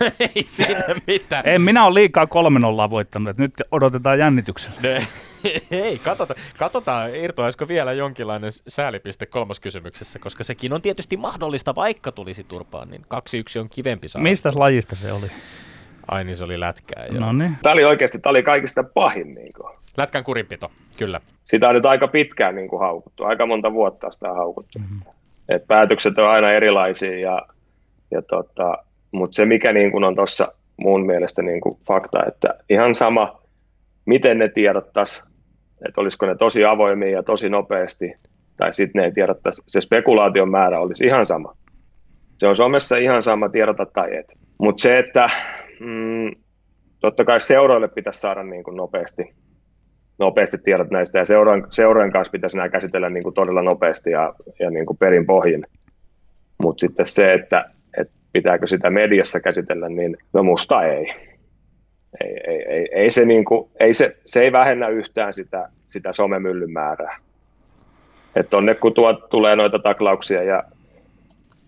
[0.20, 1.42] ei siinä mitään.
[1.46, 4.76] En minä ole liikaa 3 voittanut, että nyt odotetaan jännityksellä.
[5.70, 12.44] Ei, katsotaan, katsotaan irtoaisiko vielä jonkinlainen säälipiste kolmoskysymyksessä, koska sekin on tietysti mahdollista, vaikka tulisi
[12.44, 14.22] turpaan, niin kaksi yksi on kivempi saada.
[14.22, 15.26] Mistä lajista se oli?
[16.08, 17.06] Ai niin, se oli lätkää.
[17.10, 17.56] No niin.
[17.62, 19.34] Tämä oli oikeasti, tämä oli kaikista pahin.
[19.34, 19.76] Niin kuin.
[19.96, 21.20] Lätkän kurinpito, kyllä.
[21.44, 24.78] Sitä on nyt aika pitkään niin kuin haukuttu, aika monta vuotta sitä on haukuttu.
[24.78, 25.00] Mm-hmm.
[25.48, 27.42] Et päätökset on aina erilaisia, ja,
[28.10, 28.78] ja tota,
[29.12, 30.44] mutta se mikä niin kuin on tuossa
[30.76, 33.42] mun mielestä niin kuin fakta, että ihan sama,
[34.04, 35.22] miten ne tiedottaisi,
[35.88, 38.14] että olisiko ne tosi avoimia ja tosi nopeasti,
[38.56, 41.56] tai sitten ne ei tiedottaisi, se spekulaation määrä olisi ihan sama.
[42.38, 44.26] Se on somessa ihan sama tiedota tai et.
[44.58, 45.26] Mutta se, että
[45.80, 46.32] mm,
[47.00, 49.34] totta kai seuroille pitäisi saada niin kuin nopeasti,
[50.18, 54.34] nopeasti tiedot näistä, ja seurojen, seurojen kanssa pitäisi nämä käsitellä niin kuin todella nopeasti ja,
[54.60, 55.66] ja niin kuin perin pohjin.
[56.62, 57.64] Mutta sitten se, että,
[57.98, 61.31] että pitääkö sitä mediassa käsitellä, niin no musta ei.
[62.20, 66.12] Ei, ei, ei, ei, se, niin kuin, ei se, se ei vähennä yhtään sitä, sitä
[66.12, 67.16] somemyllyn määrää.
[68.36, 70.62] Että tonne kun tuot, tulee noita taklauksia ja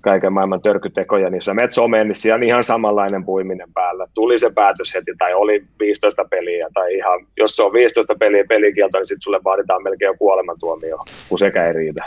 [0.05, 4.07] kaiken maailman törkytekoja, niin sä menet someen, niin siellä on ihan samanlainen puiminen päällä.
[4.15, 8.45] Tuli se päätös heti, tai oli 15 peliä, tai ihan, jos se on 15 peliä
[8.49, 12.05] pelikielto, niin sitten sulle vaaditaan melkein jo kuolemantuomio, kun sekä ei riitä.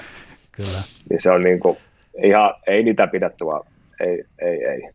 [0.51, 0.79] Kyllä.
[1.09, 1.77] Niin se on niin kuin,
[2.23, 3.65] ihan, ei niitä pidä tuolla.
[3.99, 4.89] Ei, ei, ei.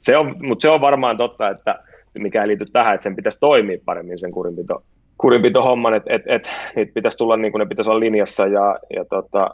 [0.00, 1.78] Se on, mutta se on varmaan totta, että
[2.18, 4.82] mikä ei liity tähän, että sen pitäisi toimia paremmin sen kurinpito,
[5.18, 8.76] kurinpito homman, että et, et, niitä pitäisi tulla niin kuin ne pitäisi olla linjassa ja,
[8.96, 9.50] ja tota,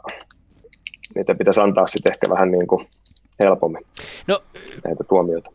[1.15, 2.87] niitä pitäisi antaa sitten ehkä vähän niin kuin
[3.43, 3.81] helpommin
[4.27, 4.39] No,
[4.85, 5.51] näitä tuomioita.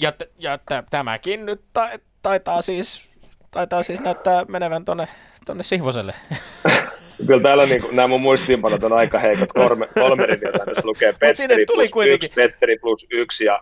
[0.00, 1.90] ja, t- ja t- tämäkin nyt ta-
[2.22, 3.08] taitaa siis,
[3.50, 5.08] taitaa siis näyttää menevän tonne,
[5.46, 6.14] tonne Sihvoselle.
[7.26, 9.52] Kyllä täällä niin kuin, nämä mun muistiinpanot on aika heikot.
[9.52, 13.60] Kolme, kolme riviä tässä lukee Petteri plus kuitenkin- yksi, Petteri plus yksi ja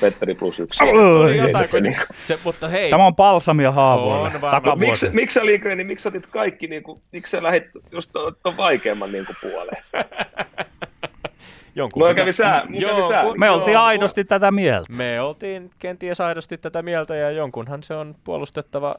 [0.00, 0.84] Petteri plus yksi.
[0.84, 4.32] Niinku- Se, mutta hei, Tämä on palsamia haavoille.
[4.72, 4.78] On.
[4.78, 8.10] Miksi, miksi sä Liikre, niin miksi sä otit kaikki, niin kuin, miksi sä lähdit just
[8.42, 9.84] ton vaikeamman niin kuin, puoleen?
[11.74, 13.24] jonkun Mulla kävi sää, mulla kävi sää.
[13.36, 14.92] Me oltiin jonkun- aidosti tätä mieltä.
[14.92, 18.94] Me oltiin kenties aidosti tätä mieltä ja jonkunhan se on puolustettava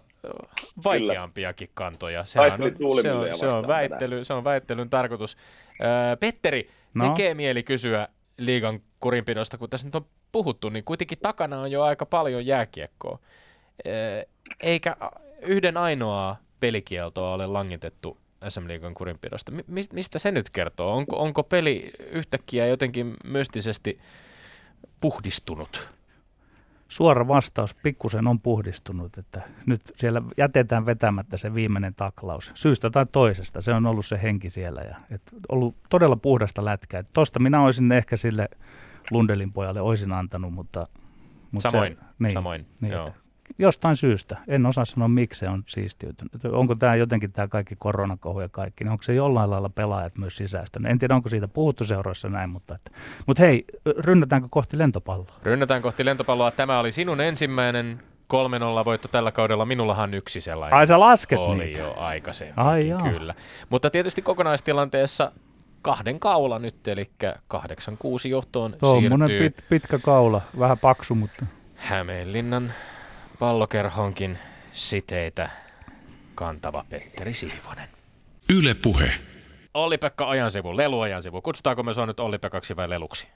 [0.84, 2.24] vaikeampiakin kantoja.
[2.26, 5.38] Sehän Taisteli on, se, on, se, on väittely, se on väittelyn tarkoitus.
[5.82, 7.10] Öö, Petteri, No?
[7.10, 8.08] tekee mieli kysyä
[8.38, 13.20] liigan kurinpidosta, kun tässä nyt on puhuttu, niin kuitenkin takana on jo aika paljon jääkiekkoa.
[14.60, 14.96] Eikä
[15.42, 18.18] yhden ainoaa pelikieltoa ole langitettu
[18.50, 19.52] SM Liigan kurinpidosta.
[19.52, 20.96] Mi- mis- mistä se nyt kertoo?
[20.96, 24.00] Onko, onko peli yhtäkkiä jotenkin mystisesti
[25.02, 25.90] puhdistunut?
[26.88, 32.52] Suora vastaus, pikkusen on puhdistunut, että nyt siellä jätetään vetämättä se viimeinen taklaus.
[32.54, 37.04] Syystä tai toisesta, se on ollut se henki siellä ja et ollut todella puhdasta lätkää.
[37.14, 38.50] Tosta minä olisin ehkä sille
[39.12, 40.88] Lundelin pojalle olisin antanut, mutta...
[41.52, 43.08] mutta Samoin, se, niin, samoin, niin, joo.
[43.08, 43.20] että
[43.58, 44.38] Jostain syystä.
[44.48, 46.32] En osaa sanoa, miksi se on siistiytynyt.
[46.52, 50.38] Onko tämä jotenkin tämä kaikki koronakohu ja kaikki, niin onko se jollain lailla pelaajat myös
[50.38, 50.92] sisäistänyt?
[50.92, 52.92] En tiedä, onko siitä puhuttu seuroissa näin, mutta, että,
[53.26, 53.66] mutta hei,
[53.98, 55.40] rynnätäänkö kohti lentopalloa?
[55.44, 56.52] Rynnätään kohti lentopalloa.
[56.52, 58.00] Tämä oli sinun ensimmäinen
[58.82, 59.66] 3-0 voitto tällä kaudella.
[59.66, 60.78] Minullahan yksi sellainen.
[60.78, 61.80] Ai sä lasket oli niitä?
[61.80, 63.02] jo aikaisemmin, Ai jaa.
[63.02, 63.34] kyllä.
[63.70, 65.32] Mutta tietysti kokonaistilanteessa
[65.82, 67.10] kahden kaula nyt, eli
[67.54, 72.74] 8-6 johtoon Tuommoinen siirtyy pit, pitkä kaula, vähän paksu, mutta Hämeenlinnan
[73.40, 74.38] pallokerhonkin
[74.74, 75.50] siteitä
[76.36, 77.90] kantava Petteri Siivonen.
[78.58, 79.12] Yle Puhe.
[79.74, 81.42] Olli-Pekka Ajansivu, Lelu-Ajansivu.
[81.42, 83.28] Kutsutaanko me sua nyt Olli-Pekaksi vai Leluksi?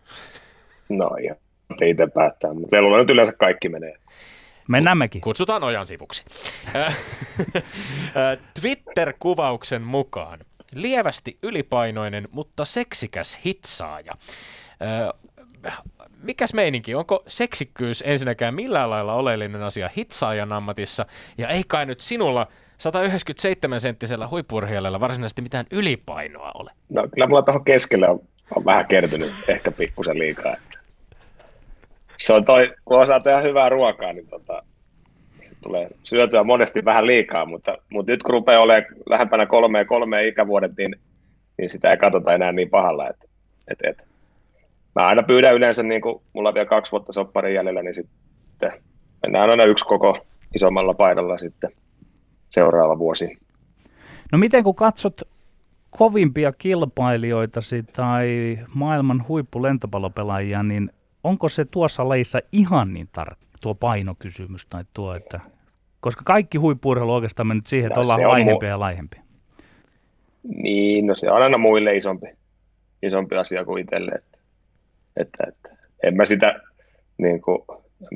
[0.90, 1.36] No ja
[1.82, 3.94] itse päättää, mutta lelulla nyt yleensä kaikki menee.
[4.68, 5.22] mennään mekin.
[5.22, 6.26] Kutsutaan Ojansivuksi.
[8.62, 10.40] Twitter-kuvauksen mukaan
[10.76, 14.14] lievästi ylipainoinen, mutta seksikäs hitsaaja.
[14.82, 15.14] Ö,
[16.24, 16.96] Mikäs meininki?
[16.96, 21.06] Onko seksikkyys ensinnäkään millään lailla oleellinen asia hitsaajan ammatissa?
[21.38, 22.48] Ja ei kai nyt sinulla
[22.80, 26.72] 197-senttisellä huippurheilijalla varsinaisesti mitään ylipainoa ole.
[26.90, 28.20] No kyllä mulla tuohon keskelle on,
[28.56, 30.56] on vähän kertynyt ehkä pikkusen liikaa.
[32.26, 34.64] Se on toi, kun osaa tehdä hyvää ruokaa, niin tota,
[35.64, 40.72] tulee syötyä monesti vähän liikaa, mutta, mutta nyt kun rupeaa olemaan lähempänä kolmea kolmea ikävuodet,
[40.78, 40.96] niin,
[41.58, 43.10] niin sitä ei katsota enää niin pahalla.
[43.10, 43.26] Että,
[43.72, 44.08] et, et.
[44.96, 48.72] Mä aina pyydän yleensä, niin kun mulla on vielä kaksi vuotta sopparin jäljellä, niin sitten
[49.24, 50.18] mennään aina yksi koko
[50.56, 51.72] isommalla painolla sitten
[52.50, 53.38] seuraava vuosi.
[54.32, 55.22] No miten kun katsot
[55.90, 60.90] kovimpia kilpailijoitasi tai maailman huippulentopallopelaajia, niin
[61.24, 65.40] onko se tuossa lajissa ihan niin tarkka tuo painokysymys tai tuo, että
[66.04, 69.22] koska kaikki huippurheilu on oikeastaan mennyt siihen, että No, ollaan laihempia mu- ja laihempia.
[70.58, 72.28] Niin, no se on aina muille isompi,
[73.04, 74.12] isompi asia kuin itselle.
[74.16, 74.38] Että,
[75.18, 75.70] että, että
[76.04, 76.60] en mä sitä,
[77.18, 77.60] niin kuin,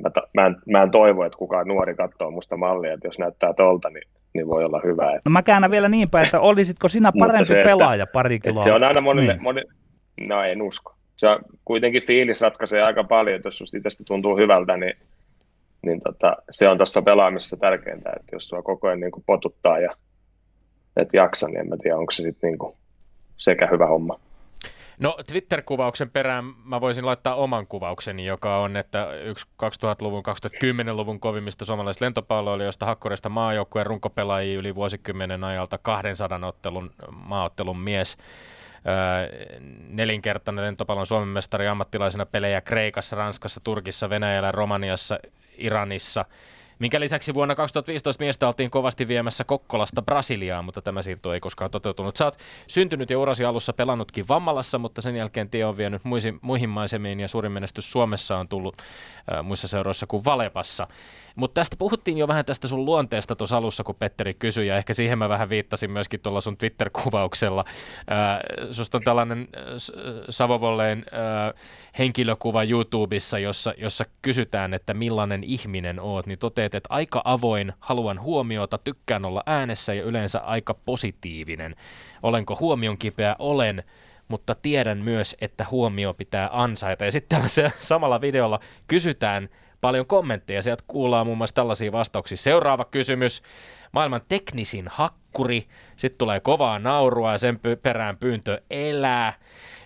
[0.04, 3.20] mä, ta- mä, en, mä en toivo, että kukaan nuori katsoo musta mallia, että jos
[3.20, 5.06] näyttää tolta, niin, niin voi olla hyvä.
[5.12, 8.36] Että, No mä käännän vielä niin päin, että olisitko sinä parempi se, että- pelaaja pari
[8.36, 8.64] että kiloa?
[8.64, 9.44] se on aina monille, Niin.
[9.44, 9.62] moni,
[10.22, 10.94] no en usko.
[11.16, 14.94] Se on, kuitenkin fiilis ratkaisee aika paljon, että jos susta itsestä tuntuu hyvältä, niin,
[15.88, 19.80] niin tota, se on tuossa pelaamisessa tärkeintä, että jos sua koko ajan niin kuin potuttaa
[19.80, 19.96] ja
[20.98, 22.76] et jaksa, niin en mä tiedä, onko se sitten niin kuin
[23.38, 24.20] sekä hyvä homma.
[25.00, 31.66] No Twitter-kuvauksen perään mä voisin laittaa oman kuvaukseni, joka on, että yksi 2000-luvun, 2010-luvun kovimmista
[31.66, 38.18] suomalaisista lentopalloilijoista Hakkoresta maajoukkueen runkopelaajia yli vuosikymmenen ajalta 200 ottelun, maaottelun mies.
[39.90, 45.20] Nelinkertainen lentopallon Suomen mestari ammattilaisena pelejä Kreikassa, Ranskassa, Turkissa, Venäjällä, Romaniassa,
[45.58, 46.26] Iranissa.
[46.80, 51.72] Minkä lisäksi vuonna 2015 miestä oltiin kovasti viemässä Kokkolasta Brasiliaan, mutta tämä siirto ei koskaan
[51.72, 52.16] toteutunut.
[52.16, 56.40] Sä oot syntynyt ja urasi alussa pelannutkin Vammalassa, mutta sen jälkeen tie on vienyt muihin,
[56.42, 58.76] muihin maisemiin ja suurin menestys Suomessa on tullut
[59.34, 60.88] äh, muissa seuroissa kuin Valepassa.
[61.38, 64.94] Mutta tästä puhuttiin jo vähän tästä sun luonteesta tuossa alussa, kun Petteri kysyi, ja ehkä
[64.94, 67.66] siihen mä vähän viittasin myöskin tuolla sun Twitter-kuvauksella.
[68.12, 68.40] Äh,
[68.72, 69.64] susta on tällainen äh,
[70.30, 71.62] Savovolleen äh,
[72.00, 78.22] henkilökuva YouTubessa, jossa, jossa kysytään, että millainen ihminen oot, niin toteat, että aika avoin, haluan
[78.22, 81.76] huomiota, tykkään olla äänessä ja yleensä aika positiivinen.
[82.24, 83.36] Olenko huomion kipeä?
[83.40, 83.84] Olen
[84.28, 87.06] mutta tiedän myös, että huomio pitää ansaita.
[87.06, 89.50] Ja sitten tällä samalla videolla kysytään
[89.82, 90.62] paljon kommentteja.
[90.62, 92.38] Sieltä kuullaan muun muassa tällaisia vastauksia.
[92.38, 93.42] Seuraava kysymys.
[93.92, 95.68] Maailman teknisin hakkuri.
[95.98, 99.34] Sitten tulee kovaa naurua ja sen perään pyyntö elää.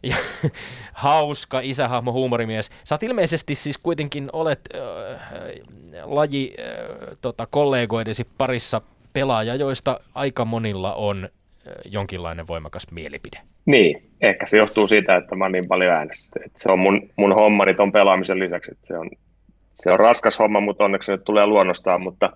[0.04, 0.16] Ja,
[0.94, 2.70] hauska isähahmo huumorimies.
[2.84, 5.22] Sä oot ilmeisesti siis kuitenkin olet äh,
[6.04, 8.82] laji äh, tota, kollegoidesi parissa
[9.14, 11.30] pelaaja, joista aika monilla on
[11.86, 13.38] jonkinlainen voimakas mielipide.
[13.66, 16.32] Niin, ehkä se johtuu siitä, että mä oon niin paljon äänessä.
[16.46, 18.72] Et se on mun, mun hommani ton pelaamisen lisäksi.
[18.84, 19.10] se, on,
[19.74, 22.02] se on raskas homma, mutta onneksi se tulee luonnostaan.
[22.02, 22.30] Mutta,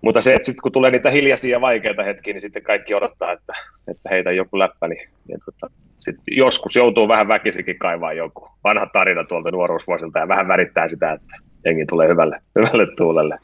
[0.00, 3.32] mutta se, että sitten kun tulee niitä hiljaisia ja vaikeita hetkiä, niin sitten kaikki odottaa,
[3.32, 3.52] että,
[3.88, 4.88] että heitä joku läppä.
[4.88, 10.28] Niin, ja tota, sit joskus joutuu vähän väkisikin kaivaa joku vanha tarina tuolta nuoruusvuosilta ja
[10.28, 13.38] vähän värittää sitä, että jengi tulee hyvälle, hyvälle tuulelle.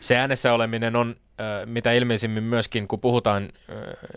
[0.00, 1.14] Se äänessä oleminen on
[1.66, 3.48] mitä ilmeisimmin myöskin, kun puhutaan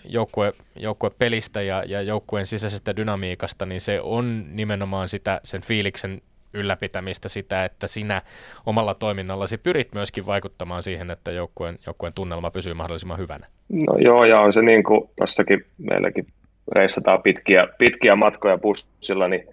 [0.05, 6.21] joukkue, joukkuepelistä ja, ja joukkueen sisäisestä dynamiikasta, niin se on nimenomaan sitä sen fiiliksen
[6.53, 8.21] ylläpitämistä sitä, että sinä
[8.65, 13.47] omalla toiminnallasi pyrit myöskin vaikuttamaan siihen, että joukkueen, joukkueen tunnelma pysyy mahdollisimman hyvänä.
[13.69, 16.27] No joo, ja on se niin kuin jossakin meilläkin
[16.71, 19.43] reissataan pitkiä, pitkiä matkoja bussilla, niin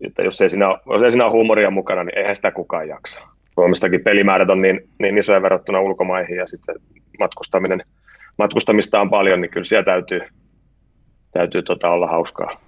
[0.00, 2.88] että jos ei, siinä ole, jos ei siinä ole huumoria mukana, niin eihän sitä kukaan
[2.88, 3.20] jaksa.
[3.54, 6.74] Suomessakin pelimäärät on niin, niin isoja verrattuna ulkomaihin ja sitten
[7.18, 7.82] matkustaminen,
[8.38, 10.20] matkustamista on paljon, niin kyllä siellä täytyy,
[11.32, 12.60] täytyy tota olla hauskaa.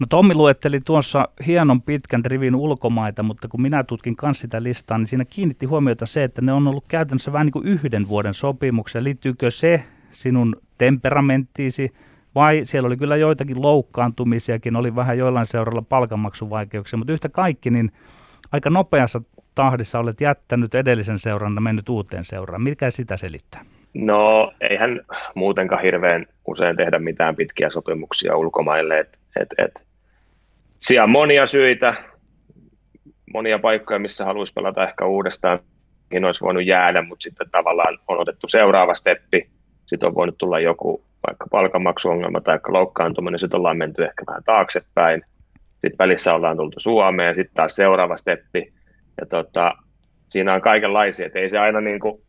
[0.00, 4.98] No Tommi luetteli tuossa hienon pitkän rivin ulkomaita, mutta kun minä tutkin kanssa sitä listaa,
[4.98, 8.34] niin siinä kiinnitti huomiota se, että ne on ollut käytännössä vähän niin kuin yhden vuoden
[8.34, 9.04] sopimuksia.
[9.04, 11.92] Liittyykö se sinun temperamenttiisi
[12.34, 17.92] vai siellä oli kyllä joitakin loukkaantumisiakin, oli vähän joillain seuralla palkanmaksuvaikeuksia, mutta yhtä kaikki, niin
[18.52, 19.22] aika nopeassa
[19.54, 22.62] tahdissa olet jättänyt edellisen seuran ja mennyt uuteen seuraan.
[22.62, 23.64] Mikä sitä selittää?
[23.94, 25.00] No eihän
[25.34, 28.98] muutenkaan hirveän usein tehdä mitään pitkiä sopimuksia ulkomaille.
[28.98, 29.89] Et, et, et.
[30.80, 31.94] Siellä on monia syitä,
[33.32, 35.58] monia paikkoja, missä haluaisi pelata ehkä uudestaan,
[36.10, 39.50] niin olisi voinut jäädä, mutta sitten tavallaan on otettu seuraava steppi,
[39.86, 45.22] sitten on voinut tulla joku vaikka palkanmaksuongelma tai loukkaantuminen, sitten ollaan menty ehkä vähän taaksepäin,
[45.72, 48.72] sitten välissä ollaan tultu Suomeen, sitten taas seuraava steppi,
[49.20, 49.74] ja tota,
[50.28, 52.22] siinä on kaikenlaisia, että ei se aina, niin kuin,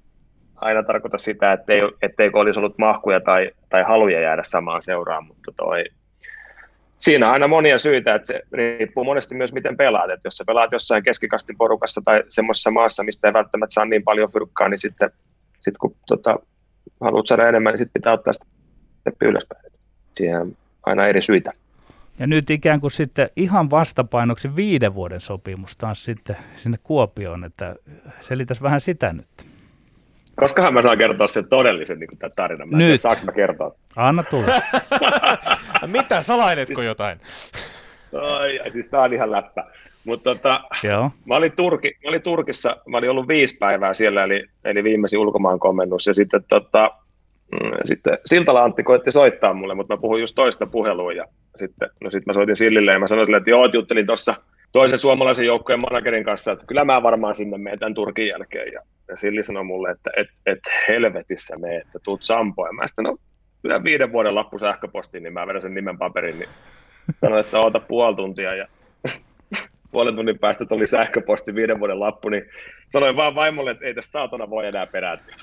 [0.56, 5.52] aina tarkoita sitä, ettei, etteikö olisi ollut mahkuja tai, tai haluja jäädä samaan seuraan, mutta
[5.58, 5.84] toi,
[7.02, 10.44] siinä on aina monia syitä, että se riippuu monesti myös miten pelaat, että jos sä
[10.48, 14.80] pelaat jossain keskikastin porukassa tai semmoisessa maassa, mistä ei välttämättä saa niin paljon fyrkkaa, niin
[14.80, 15.10] sitten
[15.60, 16.40] sit kun tota,
[17.02, 19.72] haluat saada enemmän, niin sitten pitää ottaa steppi ylöspäin.
[20.18, 21.54] Siihen on aina eri syitä.
[22.20, 27.76] Ja nyt ikään kuin sitten ihan vastapainoksi viiden vuoden sopimus taas sitten sinne Kuopioon, että
[28.20, 29.51] selitäs vähän sitä nyt.
[30.36, 32.70] Koskahan mä saan kertoa sen todellisen niin tämän tarinan?
[32.70, 33.02] Mä nyt.
[33.02, 33.76] Saanko mä kertoa?
[33.96, 34.48] Anna tulla.
[35.88, 37.20] Mitä, salainetko siis, jotain?
[38.22, 39.64] Ai, siis tää on ihan läppä.
[40.06, 41.12] Mutta tota, Joo.
[41.26, 45.20] Mä, olin Turki, mä olin Turkissa, mä olin ollut viisi päivää siellä, eli, eli viimeisin
[45.20, 46.92] ulkomaan komennus, ja sitten tota,
[47.52, 51.90] Mm, sitten Siltala Antti koitti soittaa mulle, mutta mä puhuin just toista puhelua ja sitten,
[52.04, 54.36] no sitten mä soitin Sillille ja mä sanoin sille, että joo, juttelin tuossa
[54.72, 58.74] toisen suomalaisen joukkojen managerin kanssa, että kyllä mä varmaan sinne menen tämän Turkin jälkeen.
[58.74, 62.70] Ja, ja Silli sanoi mulle, että et, et helvetissä me, että tuut Sampoon.
[62.70, 63.18] Ja mä sitten, no
[63.62, 66.50] kyllä viiden vuoden lappu sähköpostiin, niin mä vedän sen nimen paperin, niin
[67.22, 68.68] sanoin, että oota puoli tuntia ja
[69.92, 72.44] puolen tunnin päästä tuli sähköposti viiden vuoden lappu, niin
[72.90, 75.36] sanoin vaan vaimolle, että ei tästä saatana voi enää perääntyä.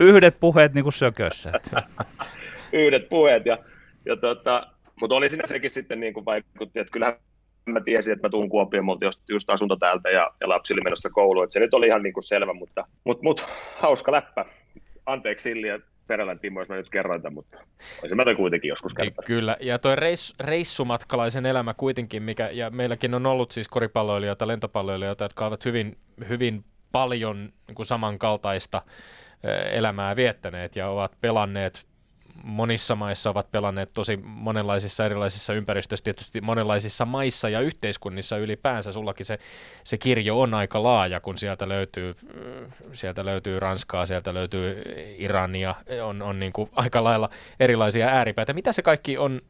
[0.00, 1.52] Yhdet puheet niin kuin sökössä.
[2.72, 3.46] Yhdet puheet.
[3.46, 3.58] Ja,
[4.06, 4.66] ja tota,
[5.00, 7.16] mutta oli siinä sekin sitten niin kuin vaikutti, että kyllähän
[7.66, 10.80] mä tiesin, että mä tuun Kuopioon, mutta just, just asunto täältä ja, ja lapsi oli
[10.80, 11.46] menossa kouluun.
[11.50, 13.42] Se nyt oli ihan niin kuin selvä, mutta, mutta, mutta
[13.78, 14.44] hauska läppä.
[15.06, 17.58] Anteeksi Silli ja Perälän Timo, jos mä nyt kerroin tämän, mutta
[18.02, 19.24] olisin mä kuitenkin joskus kertaa.
[19.26, 25.24] Kyllä, ja toi reis, reissumatkalaisen elämä kuitenkin, mikä, ja meilläkin on ollut siis koripalloilijoita, lentopalloilijoita,
[25.24, 25.96] jotka ovat hyvin,
[26.28, 28.82] hyvin paljon niin kuin samankaltaista
[29.72, 31.86] elämää viettäneet ja ovat pelanneet
[32.44, 38.92] monissa maissa ovat pelanneet tosi monenlaisissa erilaisissa ympäristöissä, tietysti monenlaisissa maissa ja yhteiskunnissa ylipäänsä.
[38.92, 39.38] Sullakin se,
[39.84, 42.14] se kirjo on aika laaja, kun sieltä löytyy,
[42.92, 44.82] sieltä löytyy Ranskaa, sieltä löytyy
[45.18, 47.30] Irania, on, on niin kuin aika lailla
[47.60, 48.52] erilaisia ääripäitä.
[48.52, 49.40] Mitä se kaikki on,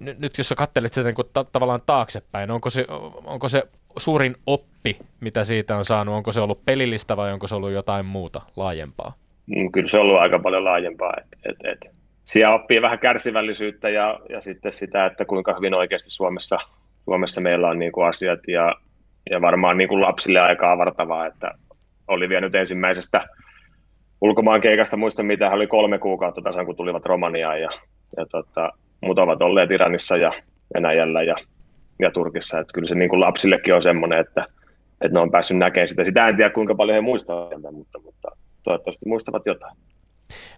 [0.00, 2.86] nyt jos sä katselet sitä niin kuin ta- tavallaan taaksepäin, onko se,
[3.24, 3.62] onko se
[3.96, 6.14] suurin oppi, mitä siitä on saanut?
[6.14, 9.12] Onko se ollut pelillistä vai onko se ollut jotain muuta laajempaa?
[9.46, 11.12] Mm, kyllä se on ollut aika paljon laajempaa.
[11.18, 11.95] Et, et, et.
[12.26, 16.58] Siellä oppii vähän kärsivällisyyttä ja, ja sitten sitä, että kuinka hyvin oikeasti Suomessa,
[17.04, 18.74] Suomessa meillä on niin kuin asiat ja,
[19.30, 21.50] ja varmaan niin kuin lapsille aika avartavaa, että
[22.08, 23.26] oli vielä nyt ensimmäisestä
[24.20, 27.70] ulkomaan keikasta, muista mitä, oli kolme kuukautta tasan, kun tulivat Romaniaan ja,
[28.16, 30.32] ja tota, muut ovat olleet Iranissa ja
[30.74, 31.36] Venäjällä ja,
[31.98, 34.46] ja Turkissa, että kyllä se niin kuin lapsillekin on semmoinen, että,
[35.00, 36.04] että ne on päässyt näkemään sitä.
[36.04, 38.28] Sitä en tiedä, kuinka paljon he muistavat, mutta, mutta
[38.62, 39.76] toivottavasti muistavat jotain.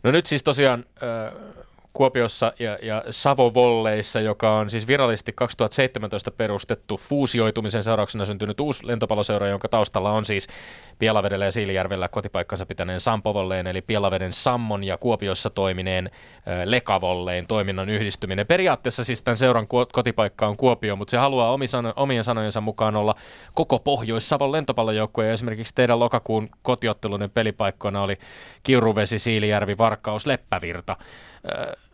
[0.02, 0.84] No nyt siis tosiaan
[1.92, 9.48] Kuopiossa ja, ja Savovolleissa, joka on siis virallisesti 2017 perustettu fuusioitumisen seurauksena syntynyt uusi lentopalloseura,
[9.48, 10.48] jonka taustalla on siis
[10.98, 16.10] Pielavedellä ja Siilijärvellä kotipaikkansa pitäneen Sampovolleen, eli Pielaveden Sammon ja Kuopiossa toimineen
[16.64, 18.46] Lekavolleen toiminnan yhdistyminen.
[18.46, 21.58] Periaatteessa siis tämän seuran kotipaikka on Kuopio, mutta se haluaa
[21.96, 23.14] omien sanojensa mukaan olla
[23.54, 28.18] koko Pohjois-Savon lentopallojoukkue, esimerkiksi teidän lokakuun kotiotteluiden pelipaikkoina oli
[28.62, 30.96] Kiuruvesi, Siilijärvi, Varkaus, Leppävirta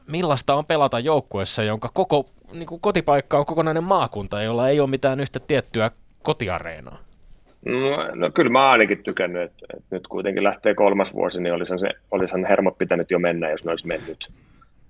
[0.06, 4.90] millaista on pelata joukkueessa, jonka koko niin kuin kotipaikka on kokonainen maakunta, jolla ei ole
[4.90, 5.90] mitään yhtä tiettyä
[6.22, 6.98] kotiareenaa?
[7.66, 11.78] No, no kyllä mä ainakin tykännyt, että, että nyt kuitenkin lähtee kolmas vuosi, niin olisihan,
[11.78, 14.32] se, olisihan hermot pitänyt jo mennä, jos ne olisi mennyt.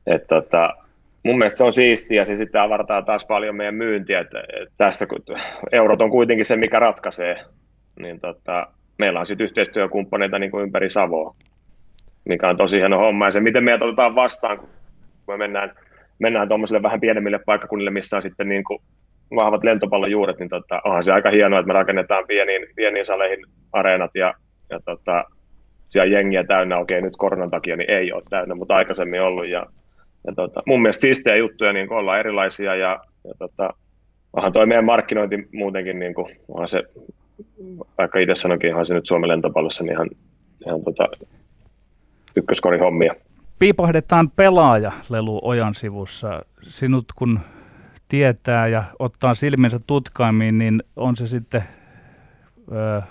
[0.07, 0.75] Et, tota,
[1.23, 4.75] mun mielestä se on siistiä ja se sitten avartaa taas paljon meidän myyntiä, että, että
[4.77, 5.19] tästä kun
[5.73, 7.45] eurot on kuitenkin se, mikä ratkaisee,
[7.99, 8.67] niin tota,
[8.99, 11.35] meillä on sitten yhteistyökumppaneita niin kuin ympäri Savoa,
[12.25, 13.25] mikä on tosi hieno homma.
[13.25, 14.69] Ja se, miten meidät otetaan vastaan, kun
[15.29, 15.73] me mennään,
[16.19, 18.79] mennään tuommoisille vähän pienemmille paikkakunnille, missä on sitten niin kuin
[19.35, 23.45] vahvat lentopallon juuret, niin tota, onhan se aika hienoa, että me rakennetaan pieniin, pieniin saleihin
[23.73, 24.35] areenat ja,
[24.71, 25.25] ja tota,
[25.85, 29.67] siellä jengiä täynnä, okei nyt koronan takia niin ei ole täynnä, mutta aikaisemmin ollut ja,
[30.27, 33.71] ja tota, mun mielestä siistejä juttuja niin ollaan erilaisia ja, ja tota,
[34.33, 36.83] onhan toi meidän markkinointi muutenkin, niin kuin, onhan se,
[37.99, 40.11] vaikka itse sanoinkin, onhan se nyt Suomen lentopallossa niin ihan,
[40.67, 41.09] ihan tota,
[42.37, 43.15] ykköskorin hommia.
[43.59, 46.45] Piipahdetaan pelaaja Lelu Ojan sivussa.
[46.63, 47.41] Sinut kun
[48.09, 51.63] tietää ja ottaa silmiensä tutkaimiin, niin on se sitten
[52.73, 53.03] ö,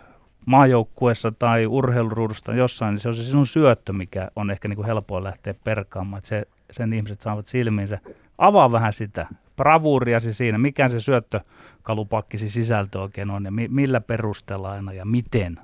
[0.45, 4.85] maajoukkuessa tai urheiluruudusta jossain, niin se on se sinun syöttö, mikä on ehkä niin kuin
[4.85, 7.99] helppoa lähteä perkaamaan, että se, sen ihmiset saavat silmiinsä.
[8.37, 14.71] Avaa vähän sitä bravuuriasi siinä, mikä se syöttökalupakkisi sisältö oikein on ja mi- millä perusteella
[14.71, 15.59] aina ja miten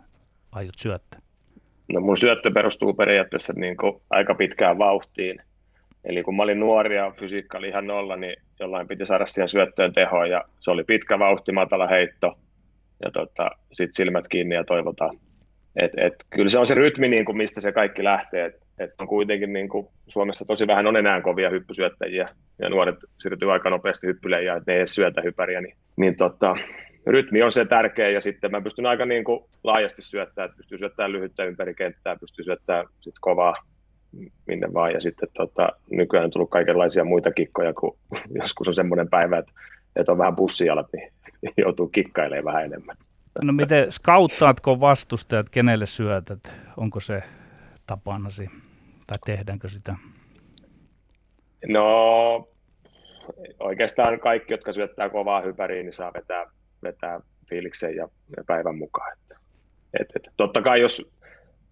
[0.52, 1.20] aiot syöttää?
[1.94, 5.42] No mun syöttö perustuu periaatteessa niin kuin aika pitkään vauhtiin.
[6.04, 9.50] Eli kun mä olin nuori ja fysiikka oli ihan nolla, niin jollain piti saada siihen
[9.50, 12.38] syöttöön tehoa ja se oli pitkä vauhti, matala heitto
[13.04, 15.18] ja tota, sitten silmät kiinni ja toivotaan.
[15.76, 18.46] Et, et, kyllä se on se rytmi, niin kuin mistä se kaikki lähtee.
[18.46, 22.30] Et, et on kuitenkin niin kuin Suomessa tosi vähän on enää kovia hyppysyöttäjiä
[22.60, 25.62] ja nuoret siirtyy aika nopeasti hyppylejä, että ne ei edes syötä hypäriä.
[25.62, 26.56] Niin, niin tota,
[27.10, 30.78] rytmi on se tärkeä ja sitten mä pystyn aika niin kuin laajasti syöttämään, että pystyy
[30.78, 33.56] syöttämään lyhyttä ympäri kenttää, pystyy syöttämään sit kovaa
[34.48, 37.98] minne vaan ja sitten tota, nykyään on tullut kaikenlaisia muita kikkoja, kun
[38.42, 39.52] joskus on semmoinen päivä, että,
[39.96, 41.12] että on vähän bussijalat, niin
[41.64, 42.96] joutuu kikkailemaan vähän enemmän.
[43.42, 46.40] No miten, skauttaatko vastustajat, kenelle syötät?
[46.78, 47.24] Onko se
[47.88, 48.50] tapanasi
[49.08, 49.96] tai tehdäänkö sitä?
[51.68, 52.50] No
[53.60, 56.46] oikeastaan kaikki, jotka syöttää kovaa hypäriin, niin saa vetää
[56.84, 57.20] vetää
[57.50, 58.08] fiiliksen ja,
[58.38, 59.12] ja päivän mukaan.
[59.14, 59.36] Että,
[60.00, 61.12] et, et, totta kai jos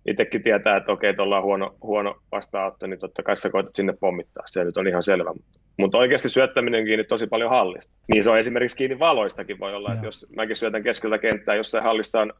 [0.07, 3.93] itsekin tietää, että okei, tuolla on huono, huono vastaanotto, niin totta kai sä koetat sinne
[3.99, 4.43] pommittaa.
[4.47, 5.33] Se nyt on ihan selvä.
[5.77, 7.93] Mutta oikeasti syöttäminen on kiinni tosi paljon hallista.
[8.07, 11.83] Niin se on esimerkiksi kiinni valoistakin voi olla, että jos mäkin syötän keskeltä kenttää, jossain
[11.83, 12.33] hallissa on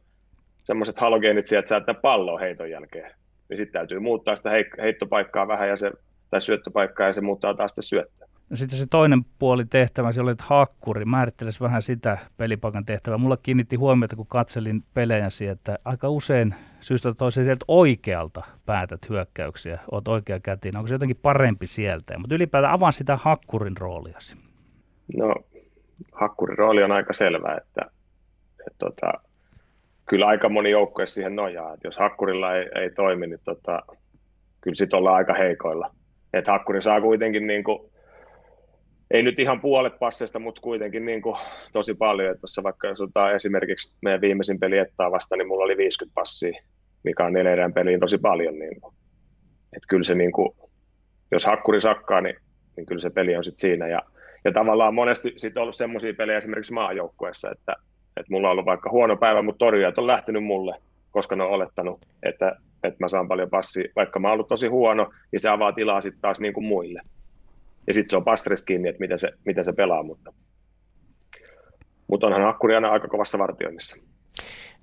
[0.64, 3.10] semmoiset halogeenit sieltä, että sä jättää palloa heiton jälkeen.
[3.48, 4.50] Niin sitten täytyy muuttaa sitä
[4.82, 5.90] heittopaikkaa vähän ja se,
[6.30, 8.27] tai syöttöpaikkaa ja se muuttaa taas sitä syöttöä.
[8.50, 11.04] No sitten se toinen puoli tehtävä, se olet hakkuri.
[11.04, 13.18] Määrittelisi vähän sitä pelipaikan tehtävää.
[13.18, 19.78] Mulla kiinnitti huomiota, kun katselin pelejäsi, että aika usein syystä toiseen sieltä oikealta päätät hyökkäyksiä.
[19.90, 20.76] Oot oikea kätiin.
[20.76, 22.18] Onko se jotenkin parempi sieltä?
[22.18, 24.36] Mutta ylipäätään avaa sitä hakkurin rooliasi.
[25.16, 25.34] No,
[26.12, 27.90] hakkurin rooli on aika selvä, että,
[28.58, 29.12] että tota,
[30.08, 31.74] kyllä aika moni joukkue siihen nojaa.
[31.74, 33.82] Että jos hakkurilla ei, ei toimi, niin tota,
[34.60, 35.90] kyllä sitten ollaan aika heikoilla.
[36.32, 37.90] Että hakkuri saa kuitenkin niin kuin
[39.10, 41.36] ei nyt ihan puolet passeista, mutta kuitenkin niin kuin
[41.72, 42.30] tosi paljon.
[42.30, 46.14] Että tuossa vaikka jos otetaan esimerkiksi meidän viimeisin peli Ettaa vasta, niin mulla oli 50
[46.14, 46.62] passia,
[47.04, 48.58] mikä on neljän peliin tosi paljon.
[48.58, 48.94] Niin kuin.
[49.76, 50.50] Että kyllä se, niin kuin,
[51.30, 52.36] jos hakkuri sakkaa, niin,
[52.76, 53.88] niin kyllä se peli on sitten siinä.
[53.88, 54.02] Ja,
[54.44, 57.76] ja tavallaan monesti sitten ollut semmoisia pelejä esimerkiksi maajoukkueessa, että,
[58.16, 60.74] että mulla on ollut vaikka huono päivä, mutta torjujat on lähtenyt mulle,
[61.10, 63.92] koska ne on olettanut, että, että mä saan paljon passia.
[63.96, 67.00] Vaikka mä oon ollut tosi huono, niin se avaa tilaa sitten taas niin kuin muille
[67.88, 70.32] ja sitten se on pastrista kiinni, että miten se, miten se pelaa, mutta
[72.06, 73.96] mutta onhan Akkuri aina aika kovassa vartioinnissa.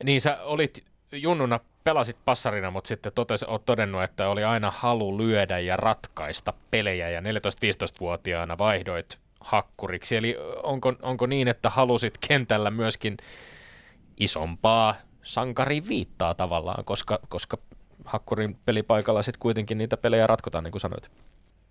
[0.04, 5.18] Niin, sä olit junnuna, pelasit passarina, mutta sitten totes, oot todennut, että oli aina halu
[5.18, 10.16] lyödä ja ratkaista pelejä, ja 14-15-vuotiaana vaihdoit hakkuriksi.
[10.16, 13.18] Eli onko, onko niin, että halusit kentällä myöskin
[14.18, 17.58] isompaa sankari viittaa tavallaan, koska, koska
[18.06, 21.12] hakkurin pelipaikalla sitten kuitenkin niitä pelejä ratkotaan, niin kuin sanoit.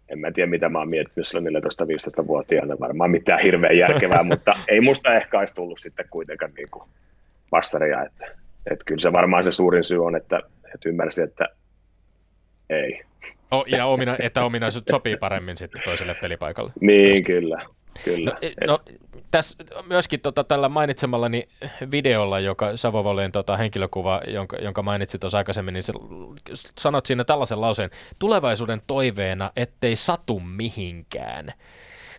[0.09, 4.81] En mä tiedä, mitä mä oon miettinyt silloin 14-15-vuotiaana, varmaan mitään hirveän järkevää, mutta ei
[4.81, 6.89] musta ehkä olisi tullut sitten kuitenkaan niin kuin
[7.51, 8.27] passaria, että,
[8.71, 10.41] että kyllä se varmaan se suurin syy on, että,
[10.75, 11.49] että ymmärsi, että
[12.71, 13.01] ei.
[13.51, 16.73] O, ja omina, että ominaisuudet sopii paremmin sitten toiselle pelipaikalle.
[16.81, 17.63] Niin, kyllä.
[18.05, 18.37] Kyllä.
[18.67, 18.81] No, no,
[19.35, 19.57] tässä
[19.87, 21.49] myöskin tota, tällä mainitsemallani
[21.91, 25.93] videolla, joka Savovoleen tota, henkilökuva, jonka, jonka mainitsit tuossa aikaisemmin, niin se,
[26.79, 31.53] sanot siinä tällaisen lauseen, tulevaisuuden toiveena, ettei satu mihinkään.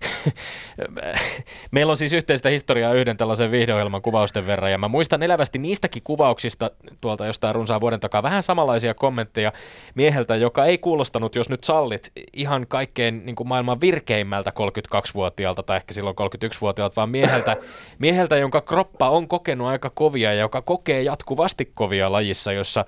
[1.72, 6.04] Meillä on siis yhteistä historiaa yhden tällaisen viihdeohjelman kuvausten verran, ja mä muistan elävästi niistäkin
[6.04, 6.72] kuvauksista
[7.02, 9.54] tuolta jostain runsaan vuoden takaa vähän samanlaisia kommentteja
[9.96, 15.78] mieheltä, joka ei kuulostanut, jos nyt sallit, ihan kaikkein niin kuin maailman virkeimmältä 32-vuotiaalta tai
[15.78, 17.58] ehkä silloin 31-vuotiaalta, vaan mieheltä,
[18.00, 22.86] mieheltä, jonka kroppa on kokenut aika kovia ja joka kokee jatkuvasti kovia lajissa, jossa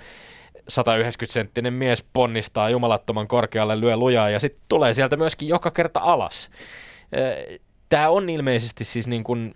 [0.72, 6.50] 190-senttinen mies ponnistaa jumalattoman korkealle, lyö lujaa ja sitten tulee sieltä myöskin joka kerta alas.
[7.90, 9.54] Tämä on ilmeisesti siis niin kuin,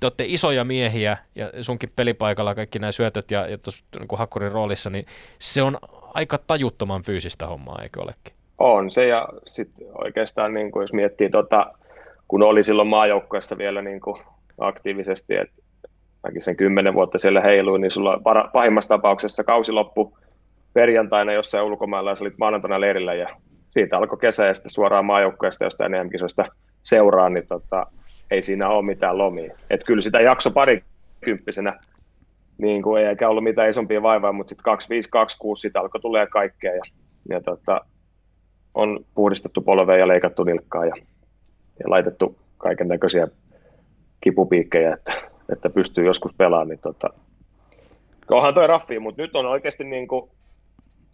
[0.00, 4.52] te olette isoja miehiä ja sunkin pelipaikalla kaikki nämä syötöt ja, ja tuossa niin hakkurin
[4.52, 5.04] roolissa, niin
[5.38, 5.78] se on
[6.14, 8.34] aika tajuttoman fyysistä hommaa, eikö olekin?
[8.58, 11.72] On se ja sitten oikeastaan niin kuin jos miettii, tota,
[12.28, 14.22] kun oli silloin maajoukkoissa vielä niin kuin
[14.58, 15.62] aktiivisesti, että
[16.22, 18.20] mäkin sen kymmenen vuotta siellä heiluin, niin sulla
[18.52, 20.18] pahimmassa tapauksessa kausi loppu
[20.72, 23.28] perjantaina jossain ulkomailla ja sä olit maanantaina leirillä ja
[23.76, 26.10] siitä alkoi kesä ja sitten suoraan maajoukkoista jostain em
[26.82, 27.86] seuraa, niin tota,
[28.30, 29.54] ei siinä ole mitään lomia.
[29.70, 31.78] Et kyllä sitä jakso parikymppisenä,
[32.58, 36.74] niin kuin ei eikä ollut mitään isompia vaivaa, mutta sitten 2526 siitä alkoi tulee kaikkea
[36.74, 36.82] ja,
[37.28, 37.80] ja tota,
[38.74, 40.94] on puhdistettu polvea ja leikattu nilkkaa ja,
[41.78, 43.28] ja laitettu kaiken näköisiä
[44.20, 45.12] kipupiikkejä, että,
[45.52, 47.08] että pystyy joskus pelaamaan, niin tota,
[48.30, 50.30] onhan toi raffi, mutta nyt on oikeasti niin kuin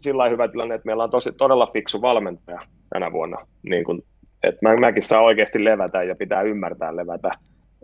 [0.03, 3.47] sillä hyvä tilanne, että meillä on tosi, todella fiksu valmentaja tänä vuonna.
[3.63, 4.03] Niin kuin,
[4.43, 7.31] että mä, mäkin saa oikeasti levätä ja pitää ymmärtää levätä.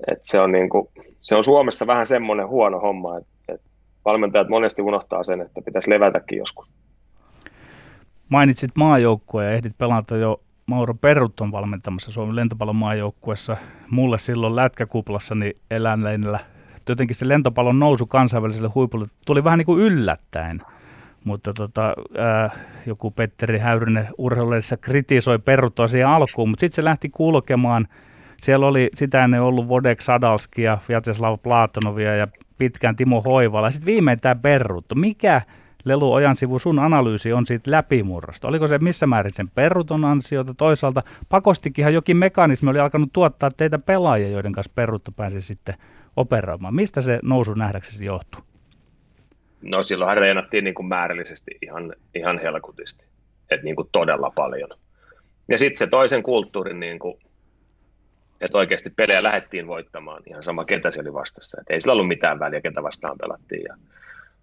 [0.08, 0.88] Et se, on niin kuin,
[1.20, 3.68] se on Suomessa vähän semmoinen huono homma, että, että
[4.04, 6.70] valmentajat monesti unohtaa sen, että pitäisi levätäkin joskus.
[8.28, 13.56] Mainitsit maajoukkueen ja ehdit pelata jo Mauro Perrut on valmentamassa Suomen lentopallon maajoukkuessa.
[13.90, 16.38] Mulle silloin lätkäkuplassa niin eläinleinillä
[16.88, 20.62] jotenkin se lentopallon nousu kansainväliselle huipulle tuli vähän niin kuin yllättäen–
[21.24, 22.50] mutta tota, ää,
[22.86, 27.88] joku Petteri Häyrynen urheiluudessa kritisoi peruttua siihen alkuun, mutta sitten se lähti kulkemaan.
[28.36, 33.70] Siellä oli sitä ennen ollut Vodek Sadalskia, Vyacheslav Platonovia ja pitkään Timo Hoivala.
[33.70, 34.94] Sitten viimein tämä perruttu.
[34.94, 35.42] Mikä
[35.84, 38.48] Lelu Ojan sivu sun analyysi on siitä läpimurrosta?
[38.48, 40.54] Oliko se missä määrin sen perruton ansiota?
[40.54, 45.74] Toisaalta pakostikinhan jokin mekanismi oli alkanut tuottaa teitä pelaajia, joiden kanssa peruttu pääsi sitten
[46.16, 46.74] operoimaan.
[46.74, 48.40] Mistä se nousu nähdäksesi johtuu?
[49.62, 53.04] No silloinhan reenattiin niin kuin määrällisesti ihan, ihan helkutisti,
[53.50, 54.68] että niin kuin todella paljon.
[55.48, 57.18] Ja sitten se toisen kulttuurin, niin kuin,
[58.40, 61.60] että oikeasti pelejä lähdettiin voittamaan, ihan sama ketä se oli vastassa.
[61.60, 63.62] Et ei sillä ollut mitään väliä, ketä vastaan pelattiin.
[63.68, 63.76] Ja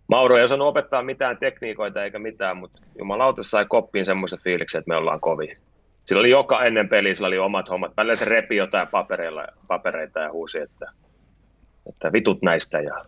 [0.07, 4.89] Mauro ei osannut opettaa mitään tekniikoita eikä mitään, mutta jumalauta sai koppiin semmoisen fiiliksen, että
[4.89, 5.57] me ollaan kovi.
[6.05, 7.97] Sillä oli joka ennen peliä, sillä oli omat hommat.
[7.97, 10.91] Välillä se repi jotain papereilla, papereita ja huusi, että
[11.89, 12.79] että vitut näistä.
[12.79, 13.05] Ja,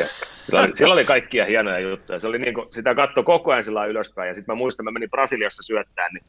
[0.00, 0.06] ja
[0.46, 2.18] sillä, oli, sillä oli kaikkia hienoja juttuja.
[2.18, 4.28] Se oli niin kuin, sitä katto koko ajan sillä ylöspäin.
[4.28, 6.24] Ja sitten mä muistan, mä menin Brasiliassa syöttään, niin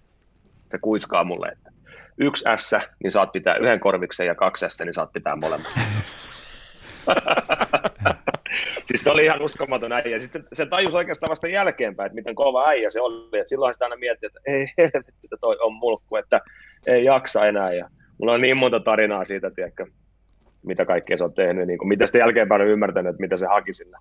[0.72, 1.72] se kuiskaa mulle, että
[2.18, 2.72] yksi S,
[3.04, 5.72] niin saat pitää yhden korviksen ja kaksi S, niin saat pitää molemmat.
[8.86, 10.20] siis se oli ihan uskomaton äijä.
[10.20, 13.40] Sitten se tajus oikeastaan vasta jälkeenpäin, että miten kova äijä se oli.
[13.40, 16.42] Et silloin sitä aina mietti, että ei helvetti, toi on mulkku, että
[16.88, 17.74] ei jaksa enää.
[17.74, 19.86] Ja mulla on niin monta tarinaa siitä, tiedätkö,
[20.66, 23.46] mitä kaikkea se on tehnyt, niin kuin, mitä sitten jälkeenpäin on ymmärtänyt, että mitä se
[23.46, 23.98] haki sillä.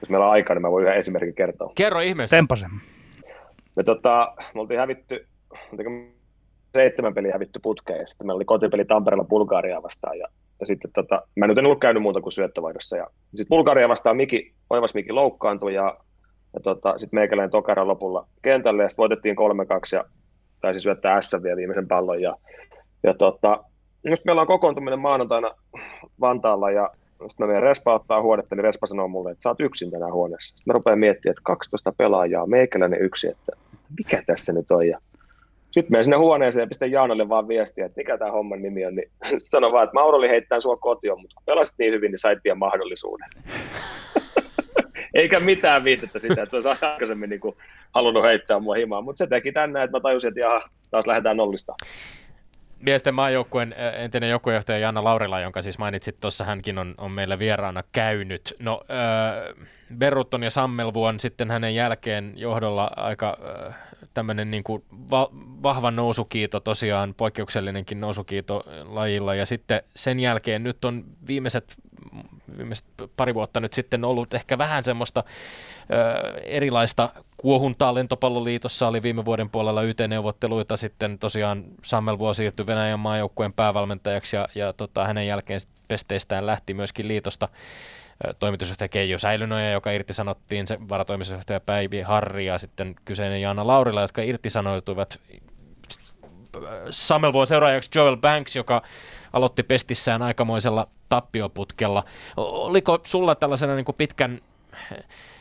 [0.00, 1.72] Jos meillä on aikaa, niin mä voin yhden esimerkin kertoa.
[1.74, 2.36] Kerro ihmeessä.
[2.36, 2.70] Tempasen.
[3.76, 5.26] Me, tota, me oltiin hävitty,
[6.72, 10.26] seitsemän peliä hävitty putkeen, ja sitten meillä oli kotipeli Tampereella Bulgaria vastaan, ja,
[10.60, 13.88] ja sitten tota, mä en nyt en ollut käynyt muuta kuin syöttövaihdossa, ja sitten Bulgaria
[13.88, 15.96] vastaan Miki, Oivas Miki loukkaantui, ja,
[16.54, 19.40] ja tota, sitten meikäläinen Tokara lopulla kentälle, ja sitten voitettiin 3-2,
[19.92, 20.04] ja
[20.60, 22.36] taisi syöttää S vielä viimeisen pallon, ja,
[23.02, 23.64] ja tota,
[24.04, 25.50] just meillä on kokoontuminen maanantaina
[26.20, 29.60] Vantaalla ja sitten mä menen Respa ottaa huonetta, niin Respa sanoo mulle, että sä oot
[29.60, 30.56] yksin tänään huoneessa.
[30.56, 33.52] Sitten mä rupean miettimään, että 12 pelaajaa, meikäläinen yksi, että
[33.98, 34.88] mikä tässä nyt on.
[34.88, 34.98] Ja
[35.70, 38.94] sitten menen sinne huoneeseen ja pistän Jaanalle vaan viestiä, että mikä tämä homman nimi on.
[38.94, 39.10] Niin
[39.50, 42.58] sano vaan, että Mauroli heittää sua kotiin, mutta kun pelasit niin hyvin, niin sait pian
[42.58, 43.28] mahdollisuuden.
[45.14, 47.56] Eikä mitään viitettä sitä, että se olisi aikaisemmin niin kuin
[47.94, 49.04] halunnut heittää mua himaan.
[49.04, 51.74] Mutta se teki tänne, että mä tajusin, että jaha, taas lähdetään nollista
[52.80, 57.82] miesten maajoukkueen entinen joukkuejohtaja Janna Laurila, jonka siis mainitsit tuossa, hänkin on, on meillä vieraana
[57.92, 58.56] käynyt.
[58.58, 59.66] No, äh,
[59.98, 63.36] Berrutton ja Sammelvuon sitten hänen jälkeen johdolla aika
[63.68, 63.74] äh,
[64.14, 65.30] tämmöinen niin kuin va-
[65.62, 71.76] vahva nousukiito, tosiaan poikkeuksellinenkin nousukiito lajilla, ja sitten sen jälkeen nyt on viimeiset,
[72.58, 72.86] viimeiset
[73.16, 77.94] pari vuotta nyt sitten ollut ehkä vähän semmoista ö, erilaista kuohuntaa.
[77.94, 84.48] Lentopalloliitossa, oli viime vuoden puolella YT-neuvotteluita, sitten tosiaan Sammel Vuo siirtyi Venäjän maajoukkueen päävalmentajaksi, ja,
[84.54, 87.48] ja tota, hänen jälkeen pesteistään lähti myöskin liitosta.
[88.38, 94.22] Toimitusjohtaja Keijo Säilynoja, joka irtisanottiin, se varatoimitusjohtaja Päivi Harri ja sitten kyseinen Jaana Laurila, jotka
[94.22, 95.20] irtisanoituivat.
[96.90, 98.82] Samelvuon seuraajaksi Joel Banks, joka
[99.32, 102.04] aloitti pestissään aikamoisella tappioputkella.
[102.36, 104.40] Oliko sulla tällaisena niin kuin pitkän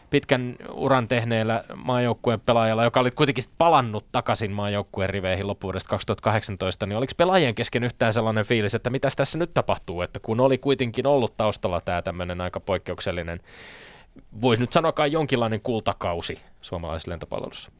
[0.09, 6.97] pitkän uran tehneellä maajoukkueen pelaajalla, joka oli kuitenkin palannut takaisin maajoukkueen riveihin loppuvuodesta 2018, niin
[6.97, 11.07] oliko pelaajien kesken yhtään sellainen fiilis, että mitä tässä nyt tapahtuu, että kun oli kuitenkin
[11.07, 13.39] ollut taustalla tämä tämmöinen aika poikkeuksellinen,
[14.41, 17.71] voisi nyt sanoa jonkinlainen kultakausi suomalaisessa lentopalvelussa?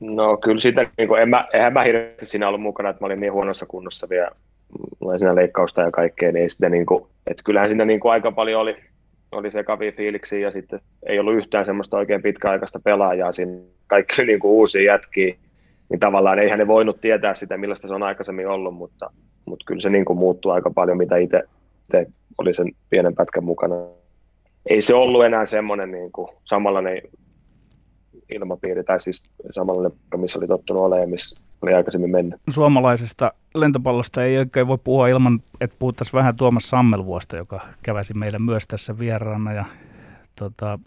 [0.00, 3.06] No kyllä sitä, niin kuin, en mä, eihän mä hirveästi siinä ollut mukana, että mä
[3.06, 4.30] olin niin huonossa kunnossa vielä,
[5.18, 8.60] siinä leikkausta ja kaikkea, niin sitä niin kuin, että kyllähän siinä niin kuin aika paljon
[8.60, 8.76] oli,
[9.32, 13.52] oli sekavia fiiliksi ja sitten ei ollut yhtään semmoista oikein pitkäaikaista pelaajaa siinä.
[13.86, 15.36] Kaikki oli niin kuin uusia jätkiä,
[15.88, 19.10] niin tavallaan eihän ne voinut tietää sitä, millaista se on aikaisemmin ollut, mutta,
[19.44, 21.42] mutta kyllä se niin kuin muuttui aika paljon, mitä itse
[22.38, 23.74] oli sen pienen pätkän mukana.
[24.66, 27.02] Ei se ollut enää semmoinen niin kuin samanlainen
[28.34, 32.40] ilmapiiri, tai siis samanlainen, missä oli tottunut olemaan missä oli aikaisemmin mennyt.
[32.50, 38.38] Suomalaisesta lentopallosta ei oikein voi puhua ilman, että puhuttaisiin vähän Tuomas Sammelvuosta, joka käväsi meillä
[38.38, 39.52] myös tässä vieraana.
[39.52, 39.64] Ja
[40.36, 40.78] tota,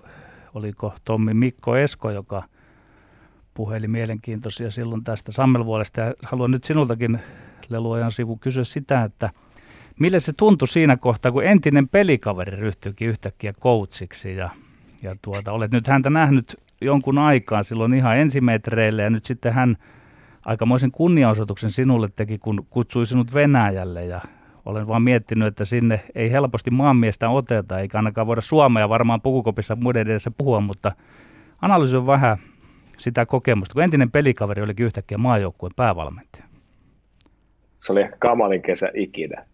[0.54, 2.44] oliko Tommi Mikko Esko, joka
[3.54, 6.02] puheli mielenkiintoisia silloin tästä Sammelvuodesta.
[6.02, 7.20] Ja haluan nyt sinultakin,
[7.70, 9.30] Leluajan sivu, kysyä sitä, että
[10.00, 14.50] millä se tuntui siinä kohtaa, kun entinen pelikaveri ryhtyikin yhtäkkiä coachiksi ja,
[15.04, 19.78] ja tuota, olet nyt häntä nähnyt jonkun aikaa silloin ihan ensimetreille ja nyt sitten hän
[20.50, 24.22] aikamoisen kunniaosoituksen sinulle teki, kun kutsui sinut Venäjälle ja
[24.66, 29.76] olen vaan miettinyt, että sinne ei helposti maanmiestä oteta, eikä ainakaan voida Suomea varmaan pukukopissa
[29.76, 30.92] muiden edessä puhua, mutta
[31.62, 32.38] analysoi vähän
[32.98, 36.44] sitä kokemusta, kun entinen pelikaveri olikin yhtäkkiä maajoukkueen päävalmentaja.
[37.80, 39.46] Se oli kamalin kesä ikinä.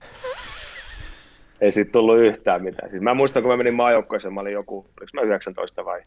[1.61, 2.89] Ei siitä tullut yhtään mitään.
[2.89, 6.01] Siis mä muistan, kun mä menin maajoukkueeseen, mä olin joku, oliko mä 19 vai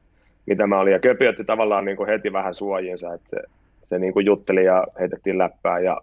[0.46, 0.92] mitä mä olin.
[0.92, 3.36] Ja Köpi otti tavallaan niin kuin heti vähän suojinsa, että
[3.88, 6.00] se, niin kuin jutteli ja heitettiin läppää ja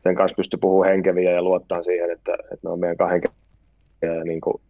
[0.00, 3.22] sen kanssa pystyi puhumaan henkeviä ja luottaa siihen, että, että ne on meidän kahden
[4.02, 4.60] ja niin kuin,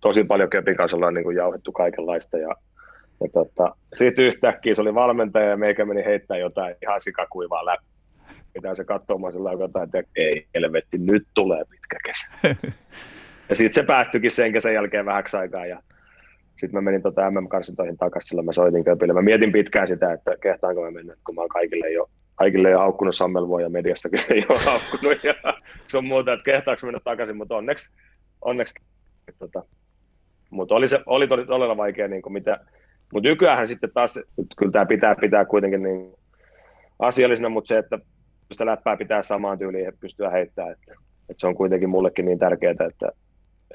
[0.00, 2.48] tosi paljon Köpin kanssa ollaan niin kuin jauhettu kaikenlaista ja,
[3.20, 7.94] ja tota, sitten yhtäkkiä se oli valmentaja ja meikä meni heittää jotain ihan sikakuivaa läppää.
[8.52, 12.56] Pitää se katsomaan sillä jotain, että ei helvetti, nyt tulee pitkä kesä.
[13.48, 15.82] ja sitten se päättyikin sen kesän jälkeen vähäksi aikaa ja
[16.56, 19.12] sitten mä menin tota MM-karsintoihin takaisin, sillä mä soitin Köpille.
[19.12, 22.78] Mä mietin pitkään sitä, että kehtaanko mä mennä, kun mä oon kaikille jo, kaikille jo
[22.78, 25.34] haukkunut Sammelvoja mediassakin se ei ole haukkunut ja
[25.86, 27.96] se on muuta, että kehtaanko mennä takaisin, mutta onneksi,
[28.42, 28.74] onneksi
[29.38, 29.62] tota,
[30.50, 32.60] mutta oli, se, oli todella vaikea, niin mitä,
[33.12, 34.18] mutta nykyään sitten taas,
[34.56, 36.14] kyllä tämä pitää pitää kuitenkin niin
[36.98, 37.98] asiallisena, mutta se, että
[38.52, 40.92] sitä läppää pitää samaan tyyliin ja pystyä heittämään, että,
[41.30, 43.08] että se on kuitenkin mullekin niin tärkeää, että,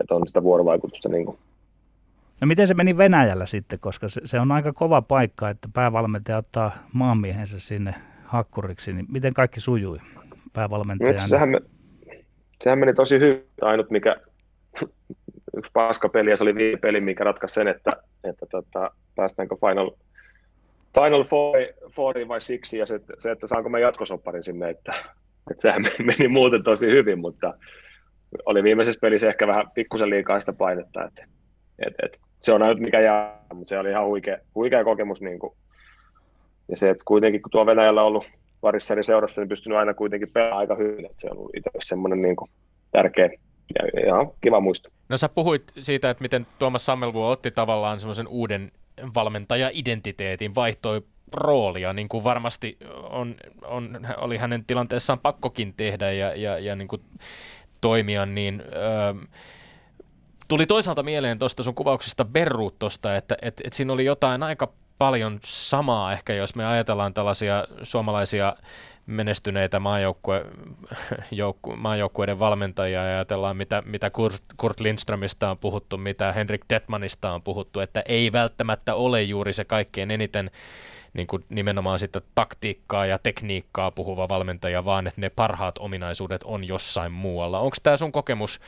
[0.02, 1.38] että on sitä vuorovaikutusta niin kuin
[2.42, 6.38] No miten se meni Venäjällä sitten, koska se, se on aika kova paikka, että päävalmentaja
[6.38, 9.98] ottaa maanmiehensä sinne hakkuriksi, niin miten kaikki sujui
[10.54, 11.28] päävalmentajana?
[11.28, 11.60] Sehän, me,
[12.64, 13.44] sehän meni tosi hyvin.
[13.62, 14.16] Ainut mikä,
[15.58, 17.92] yksi paska peli, ja se oli viime peli, mikä ratkaisi sen, että,
[18.24, 19.92] että tota, päästäänkö Final,
[20.94, 21.58] Final four,
[21.96, 24.94] fouriin vai siksi, ja se, se, että saanko me jatkosopparin sinne, että,
[25.52, 27.54] että sehän meni muuten tosi hyvin, mutta
[28.46, 31.26] oli viimeisessä pelissä ehkä vähän pikkusen liikaa sitä painetta, että
[31.88, 35.22] et, et, se on ainut mikä jää, mutta se oli ihan huikea, huikea kokemus.
[35.22, 35.54] Niin kuin.
[36.68, 38.26] Ja se, että kuitenkin kun tuo Venäjällä ollut
[38.62, 41.06] parissa eri seurassa, niin pystynyt aina kuitenkin pelaamaan aika hyvin.
[41.06, 42.52] Että se on ollut itse semmoinen niin kuin
[42.92, 43.30] tärkeä
[43.76, 44.90] ja ihan kiva muisto.
[45.10, 48.72] No sä puhuit siitä, että miten Tuomas Sammelvuo otti tavallaan semmoisen uuden
[49.16, 51.02] valmentaja-identiteetin, vaihtoi
[51.34, 52.78] roolia, niin kuin varmasti
[53.10, 53.36] on,
[53.66, 57.02] on, oli hänen tilanteessaan pakkokin tehdä ja, ja, ja niin kuin
[57.82, 59.14] toimia, niin öö,
[60.50, 65.40] Tuli toisaalta mieleen tuosta sun kuvauksesta Berruutosta, että et, et siinä oli jotain aika paljon
[65.46, 68.56] samaa ehkä, jos me ajatellaan tällaisia suomalaisia
[69.06, 70.46] menestyneitä maajoukkue,
[71.32, 77.32] joukku, maajoukkueiden valmentajia ja ajatellaan, mitä, mitä Kurt, Kurt Lindströmistä on puhuttu, mitä Henrik Detmanista
[77.32, 80.52] on puhuttu, että ei välttämättä ole juuri se kaikkein eniten
[81.14, 86.64] niin kuin nimenomaan sitä taktiikkaa ja tekniikkaa puhuva valmentaja, vaan että ne parhaat ominaisuudet on
[86.64, 87.60] jossain muualla.
[87.60, 88.60] Onko tämä sun kokemus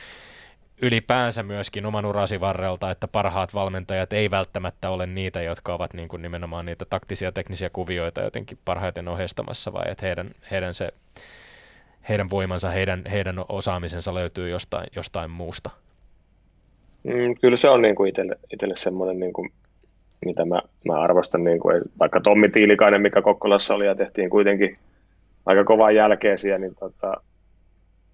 [0.82, 6.08] ylipäänsä myöskin oman urasi varrelta, että parhaat valmentajat ei välttämättä ole niitä, jotka ovat niin
[6.08, 10.88] kuin nimenomaan niitä taktisia teknisiä kuvioita jotenkin parhaiten ohjeistamassa, vai että heidän, heidän, se,
[12.08, 15.70] heidän voimansa, heidän, heidän osaamisensa löytyy jostain, jostain muusta?
[17.04, 19.52] Mm, kyllä se on niin kuin itselle, itselle semmoinen, niin kuin,
[20.26, 24.78] mitä mä, mä arvostan, niin kuin, vaikka Tommi Tiilikainen, mikä Kokkolassa oli ja tehtiin kuitenkin
[25.46, 27.20] aika kovaa jälkeä siellä, niin tota,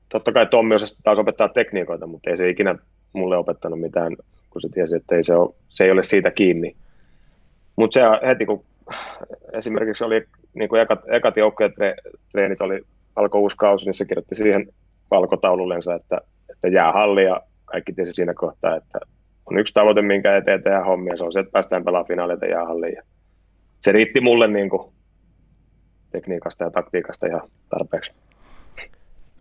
[0.09, 2.75] totta kai Tommi osasi taas opettaa tekniikoita, mutta ei se ikinä
[3.13, 4.17] mulle opettanut mitään,
[4.51, 6.77] kun se tiesi, että ei se, ole, se ei ole siitä kiinni.
[7.77, 8.65] Mutta se heti, kun
[9.53, 11.35] esimerkiksi oli niin kuin ekat, ekat
[12.33, 12.81] treenit oli,
[13.17, 14.69] alkoi uusi kausi, niin se kirjoitti siihen
[15.11, 18.99] valkotaulullensa, että, että jää halli ja kaikki tiesi siinä kohtaa, että
[19.47, 22.95] on yksi tavoite, minkä eteen tehdään hommia, se on se, että päästään pelaamaan finaaleita jäähalliin.
[22.95, 23.03] Ja
[23.81, 24.93] se riitti mulle niin kuin
[26.11, 28.13] tekniikasta ja taktiikasta ihan tarpeeksi.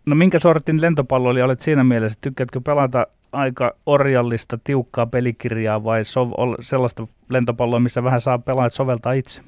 [0.08, 2.18] No minkä sortin lentopalloilija olet siinä mielessä?
[2.20, 9.12] Tykkäätkö pelata aika orjallista, tiukkaa pelikirjaa vai sov- sellaista lentopalloa, missä vähän saa pelaa soveltaa
[9.12, 9.42] itse?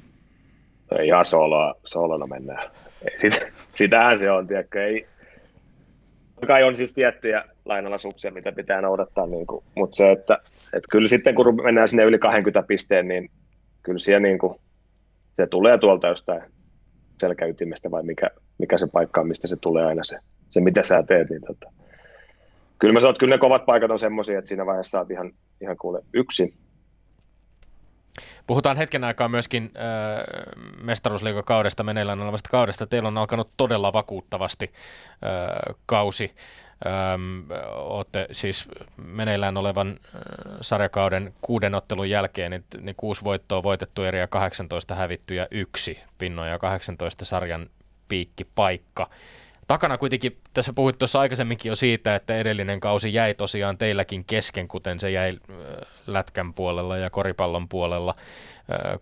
[1.03, 2.71] Ihan soloa, solona mennään.
[3.15, 3.39] Sit,
[3.75, 5.07] sitähän se on, tiedätkö, ei,
[6.47, 10.39] kai on siis tiettyjä lainalaisuuksia, mitä pitää noudattaa, niin kuin, mutta se, että,
[10.73, 13.29] että kyllä sitten kun mennään sinne yli 20 pisteen, niin
[13.83, 14.55] kyllä siellä niin kuin,
[15.35, 16.41] se tulee tuolta jostain
[17.19, 20.17] selkäytimestä vai mikä, mikä se paikka on, mistä se tulee aina se
[20.51, 21.71] se, mitä sä teet, niin tota,
[22.79, 25.31] kyllä mä sanon, että kyllä ne kovat paikat on semmoisia, että siinä vaiheessa saat ihan,
[25.61, 26.53] ihan kuule yksin.
[28.47, 30.23] Puhutaan hetken aikaa myöskin äh,
[30.83, 32.87] mestaruusliigakaudesta, meneillään olevasta kaudesta.
[32.87, 36.31] Teillä on alkanut todella vakuuttavasti äh, kausi.
[36.85, 39.97] Ähm, olette siis meneillään olevan
[40.61, 45.99] sarjakauden kuuden ottelun jälkeen, niin, niin kuusi voittoa voitettu eri ja 18 hävitty ja yksi
[46.17, 47.69] pinnoja 18 sarjan
[48.07, 49.03] piikkipaikka.
[49.05, 49.15] paikka
[49.71, 54.67] takana kuitenkin, tässä puhuit tuossa aikaisemminkin jo siitä, että edellinen kausi jäi tosiaan teilläkin kesken,
[54.67, 55.37] kuten se jäi
[56.07, 58.15] lätkän puolella ja koripallon puolella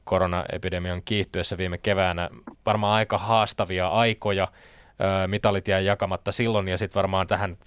[0.03, 2.30] koronaepidemian kiihtyessä viime keväänä.
[2.65, 4.47] Varmaan aika haastavia aikoja,
[5.28, 7.57] mitalit jäi jakamatta silloin ja sitten varmaan tähän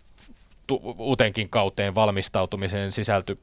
[0.99, 3.39] uuteenkin kauteen valmistautumiseen sisältyi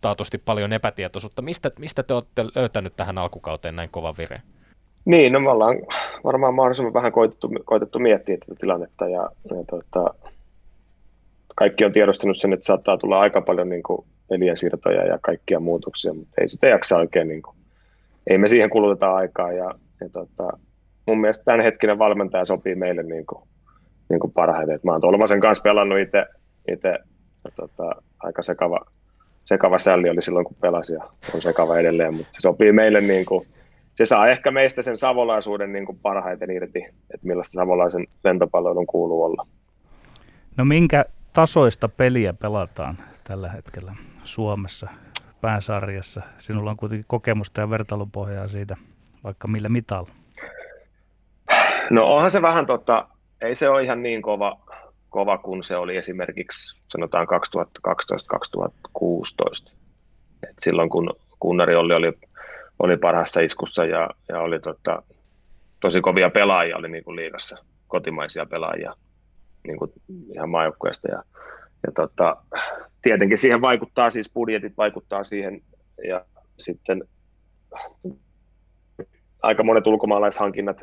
[0.00, 1.42] taatusti paljon epätietoisuutta.
[1.42, 4.42] Mistä, mistä te olette löytänyt tähän alkukauteen näin kovan vireen?
[5.04, 5.76] Niin, no me ollaan
[6.24, 10.14] varmaan mahdollisimman vähän koitettu, koitettu miettiä tätä tilannetta ja, ja tota,
[11.54, 15.60] kaikki on tiedostanut sen, että saattaa tulla aika paljon niin kuin, pelien siirtoja ja kaikkia
[15.60, 17.56] muutoksia, mutta ei sitä jaksa oikein, niin kuin,
[18.26, 20.58] ei me siihen kuluteta aikaa ja, ja tota,
[21.06, 23.42] mun mielestä tämän hetkinen valmentaja sopii meille niin kuin,
[24.08, 24.74] niin kuin parhaiten.
[24.74, 26.26] Et mä oon Tolvasen kanssa pelannut itse,
[26.72, 26.98] itse
[27.56, 28.80] tota, aika sekava,
[29.44, 33.26] sekava sälli oli silloin, kun pelasin ja on sekava edelleen, mutta se sopii meille niin
[33.26, 33.46] kuin,
[33.94, 36.84] se saa ehkä meistä sen savolaisuuden niin kuin parhaiten irti,
[37.14, 39.46] että millaista savolaisen lentopalvelun kuuluu olla.
[40.56, 44.88] No minkä tasoista peliä pelataan tällä hetkellä Suomessa
[45.40, 46.22] pääsarjassa?
[46.38, 48.76] Sinulla on kuitenkin kokemusta ja vertailupohjaa siitä,
[49.24, 50.10] vaikka millä mitalla.
[51.90, 53.08] No onhan se vähän, tota,
[53.40, 54.58] ei se ole ihan niin kova,
[55.10, 57.26] kova kuin se oli esimerkiksi sanotaan
[59.68, 59.72] 2012-2016.
[60.42, 62.12] Et silloin kun Kunnari oli, oli
[62.78, 65.02] oli parhaassa iskussa ja, ja oli tota,
[65.80, 67.56] tosi kovia pelaajia oli niin kuin liigassa,
[67.88, 68.94] kotimaisia pelaajia
[69.66, 69.92] niin kuin
[70.34, 71.10] ihan maajoukkueesta.
[71.10, 71.22] Ja,
[71.86, 72.36] ja tota,
[73.02, 75.62] tietenkin siihen vaikuttaa siis budjetit, vaikuttaa siihen
[76.08, 76.24] ja
[76.58, 77.04] sitten
[79.42, 80.82] aika monet ulkomaalaishankinnat,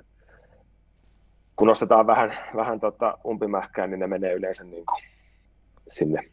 [1.55, 5.03] kun nostetaan vähän, vähän tota umpimähkään, niin ne menee yleensä niin kuin
[5.87, 6.23] sinne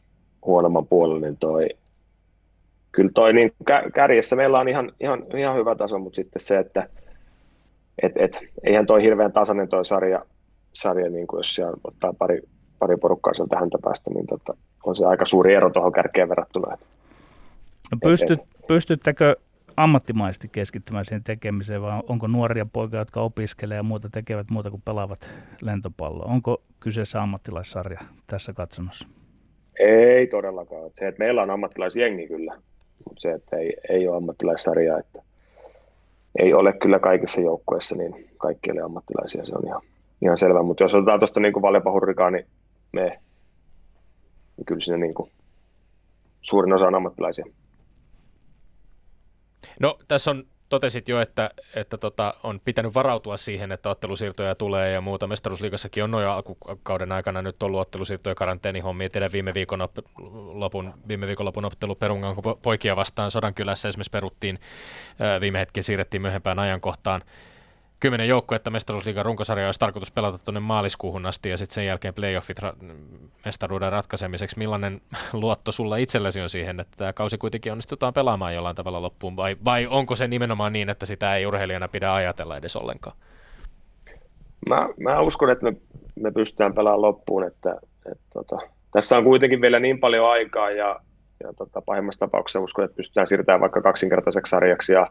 [0.45, 1.69] huonomman puolelle, niin toi
[2.93, 3.53] kyllä toi niin
[3.95, 6.89] kärjessä meillä on ihan, ihan, ihan hyvä taso, mutta sitten se, että
[8.03, 10.25] et, et, eihän toi hirveän tasainen toi sarja,
[10.73, 12.41] sarja niin kuin jos siellä ottaa pari,
[12.79, 16.77] pari porukkaa sieltä häntä päästä, niin tota, on se aika suuri ero tuohon kärkeen verrattuna.
[17.93, 19.37] No pystyt, pystyttekö
[19.77, 24.83] ammattimaisesti keskittymään siihen tekemiseen, vai onko nuoria poikia, jotka opiskelee ja muuta tekevät muuta kuin
[24.85, 25.31] pelaavat
[25.61, 26.33] lentopalloa?
[26.33, 29.09] Onko kyseessä ammattilaissarja tässä katsomossa?
[29.79, 30.91] Ei todellakaan.
[30.95, 32.59] Se, että meillä on ammattilaisjengi kyllä,
[33.19, 35.23] se, että ei, ei ole ammattilaissarjaa, että
[36.39, 39.83] ei ole kyllä kaikissa joukkueissa, niin kaikki ei ammattilaisia, se on ihan,
[40.23, 40.63] ihan selvä.
[40.63, 42.47] Mutta jos otetaan tuosta niin Valjapahurrikaan, niin
[42.93, 43.21] me,
[44.57, 45.31] niin kyllä siinä niin kuin,
[46.41, 47.45] suurin osa on ammattilaisia.
[49.81, 54.93] No tässä on totesit jo, että, että tota, on pitänyt varautua siihen, että ottelusiirtoja tulee
[54.93, 55.27] ja muuta.
[55.27, 59.11] Mestaruusliigassakin on noin alkukauden aikana nyt ollut ottelusiirtoja karanteenihommia.
[59.11, 59.89] Teidän viime viikon
[60.53, 64.59] lopun, viime viikon lopun ottelu Perungan poikia vastaan Sodankylässä esimerkiksi peruttiin
[65.41, 67.23] viime hetken siirrettiin myöhempään ajankohtaan
[68.01, 72.59] kymmenen joukkuetta mestaruusliigan runkosarja olisi tarkoitus pelata tuonne maaliskuuhun asti ja sitten sen jälkeen playoffit
[72.59, 72.85] ra-
[73.45, 74.59] mestaruuden ratkaisemiseksi.
[74.59, 75.01] Millainen
[75.33, 79.57] luotto sulla itsellesi on siihen, että tämä kausi kuitenkin onnistutaan pelaamaan jollain tavalla loppuun vai,
[79.65, 83.17] vai onko se nimenomaan niin, että sitä ei urheilijana pidä ajatella edes ollenkaan?
[84.69, 85.77] Mä, mä uskon, että me,
[86.21, 87.77] me pystytään pelaamaan loppuun, että,
[88.13, 88.59] että tota,
[88.93, 91.01] tässä on kuitenkin vielä niin paljon aikaa ja,
[91.45, 95.07] ja tota, pahimmassa tapauksessa uskon, että pystytään siirtämään vaikka kaksinkertaiseksi sarjaksi ja,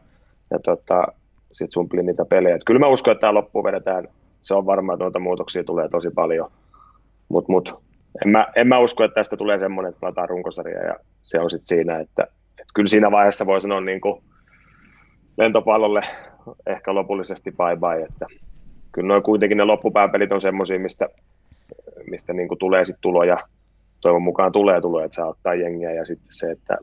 [0.52, 1.08] ja tota,
[1.58, 2.56] sitten sumplin niitä pelejä.
[2.56, 4.08] Et kyllä mä uskon, että tämä loppuun vedetään.
[4.42, 6.52] Se on varmaa, että noita muutoksia tulee tosi paljon.
[7.30, 7.84] Mutta mut,
[8.26, 11.50] en, mä, en mä usko, että tästä tulee semmoinen, että pelataan runkosarja ja se on
[11.50, 14.24] sitten siinä, että, että kyllä siinä vaiheessa voi sanoa niin kuin
[15.38, 16.02] lentopallolle
[16.68, 18.26] ehkä lopullisesti bye bye, että
[18.92, 21.10] kyllä noin kuitenkin ne loppupääpelit on semmoisia, mistä,
[22.10, 23.38] mistä niin kuin tulee sitten tuloja,
[24.02, 26.78] toivon mukaan tulee tuloja, että saa ottaa jengiä ja sitten se, että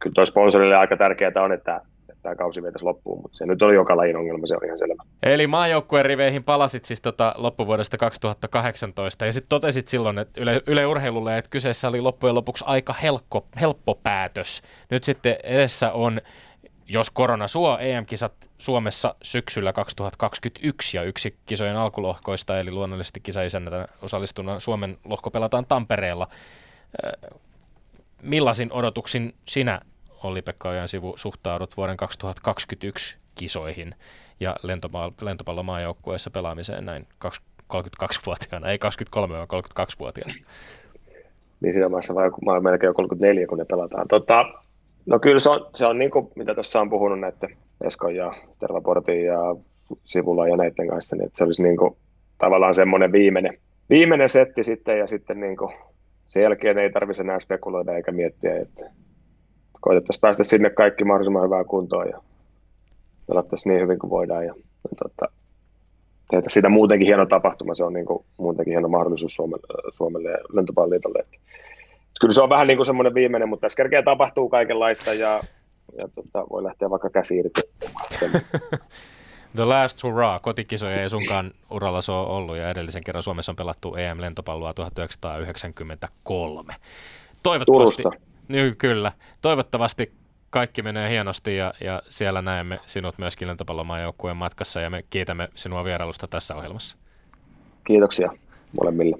[0.00, 1.80] kyllä tuo sponsorille aika tärkeää on, että
[2.28, 5.02] tämä kausi vietäisi loppuun, mutta se nyt oli joka lajin ongelma, se on ihan selvä.
[5.22, 10.86] Eli maajoukkueen riveihin palasit siis tota loppuvuodesta 2018 ja sitten totesit silloin että yle, Yle
[10.86, 14.62] Urheilulle, että kyseessä oli loppujen lopuksi aika helppo, helppo päätös.
[14.90, 16.20] Nyt sitten edessä on
[16.88, 24.60] jos korona suo EM-kisat Suomessa syksyllä 2021 ja yksi kisojen alkulohkoista, eli luonnollisesti kisaisännätä osallistuna
[24.60, 26.28] Suomen lohko pelataan Tampereella.
[28.22, 29.80] Millaisin odotuksin sinä
[30.24, 33.94] Olli-Pekka Ojan sivu suhtaudut vuoden 2021 kisoihin
[34.40, 37.06] ja lentopallo, lentopallomaajoukkueessa pelaamiseen näin
[37.72, 39.48] 32-vuotiaana, ei 23 vaan
[39.80, 40.34] 32-vuotiaana?
[41.60, 44.08] Niin siinä vaiheessa vai mä olen melkein jo 34, kun ne pelataan.
[44.08, 44.44] Tota,
[45.06, 48.32] no kyllä se on, se on niin kuin, mitä tuossa on puhunut näiden Eskon ja
[48.60, 49.38] Tervaportin ja
[50.04, 51.96] Sivulla ja näiden kanssa, niin että se olisi niin kuin,
[52.38, 53.58] tavallaan semmoinen viimeinen,
[53.90, 55.74] viimeinen setti sitten ja sitten niin kuin,
[56.26, 58.90] sen jälkeen ei tarvitse enää spekuloida eikä miettiä, että
[59.80, 62.20] koitettaisiin päästä sinne kaikki mahdollisimman hyvään kuntoon ja
[63.26, 64.54] pelattaisiin niin hyvin kuin voidaan ja,
[64.90, 65.32] ja tota,
[66.30, 70.38] tehdä siitä muutenkin hieno tapahtuma, se on niin kuin muutenkin hieno mahdollisuus Suomelle, Suomelle ja
[70.52, 71.24] lentopalloliitolle.
[72.20, 75.40] Kyllä se on vähän niin kuin semmoinen viimeinen, mutta tässä kerkeä tapahtuu kaikenlaista ja,
[75.98, 77.60] ja tota, voi lähteä vaikka käsi irti.
[79.56, 83.56] The Last Hurrah, kotikisoja ei sunkaan uralla se ole ollut ja edellisen kerran Suomessa on
[83.56, 86.74] pelattu EM-lentopalloa 1993.
[87.42, 88.27] Toivottavasti, Turusta.
[88.48, 89.12] Niin, kyllä.
[89.40, 90.12] Toivottavasti
[90.50, 95.84] kaikki menee hienosti ja, ja siellä näemme sinut myöskin lentopallomaajoukkueen matkassa ja me kiitämme sinua
[95.84, 96.96] vierailusta tässä ohjelmassa.
[97.86, 98.30] Kiitoksia
[98.80, 99.16] molemmille.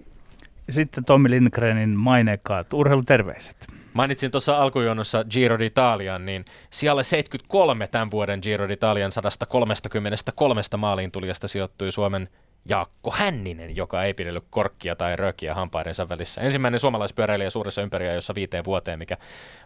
[0.70, 3.66] Sitten Tommi Lindgrenin maineikkaat urheiluterveiset.
[3.92, 11.48] Mainitsin tuossa alkujonossa Giro d'Italian, niin siellä 73 tämän vuoden Giro d'Italian 133 maaliin tulijasta
[11.48, 12.28] sijoittui Suomen
[12.68, 16.40] Jaakko Hänninen, joka ei pidellyt korkkia tai rökiä hampaidensa välissä.
[16.40, 17.80] Ensimmäinen suomalaispyöräilijä suuressa
[18.14, 19.16] jossa viiteen vuoteen, mikä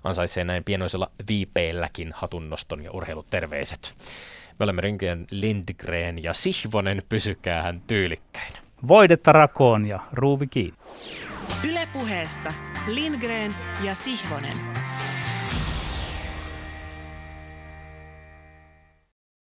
[0.04, 3.94] ansaitsee näin pienoisella viipeilläkin hatunnoston ja urheiluterveiset.
[4.58, 8.52] Me olemme Rinken Lindgren ja Sihvonen, pysykää hän tyylikkäin.
[8.88, 10.78] Voidetta rakoon ja ruuvi kiinni.
[11.70, 12.52] Ylepuheessa
[12.86, 14.56] Lindgren ja Sihvonen.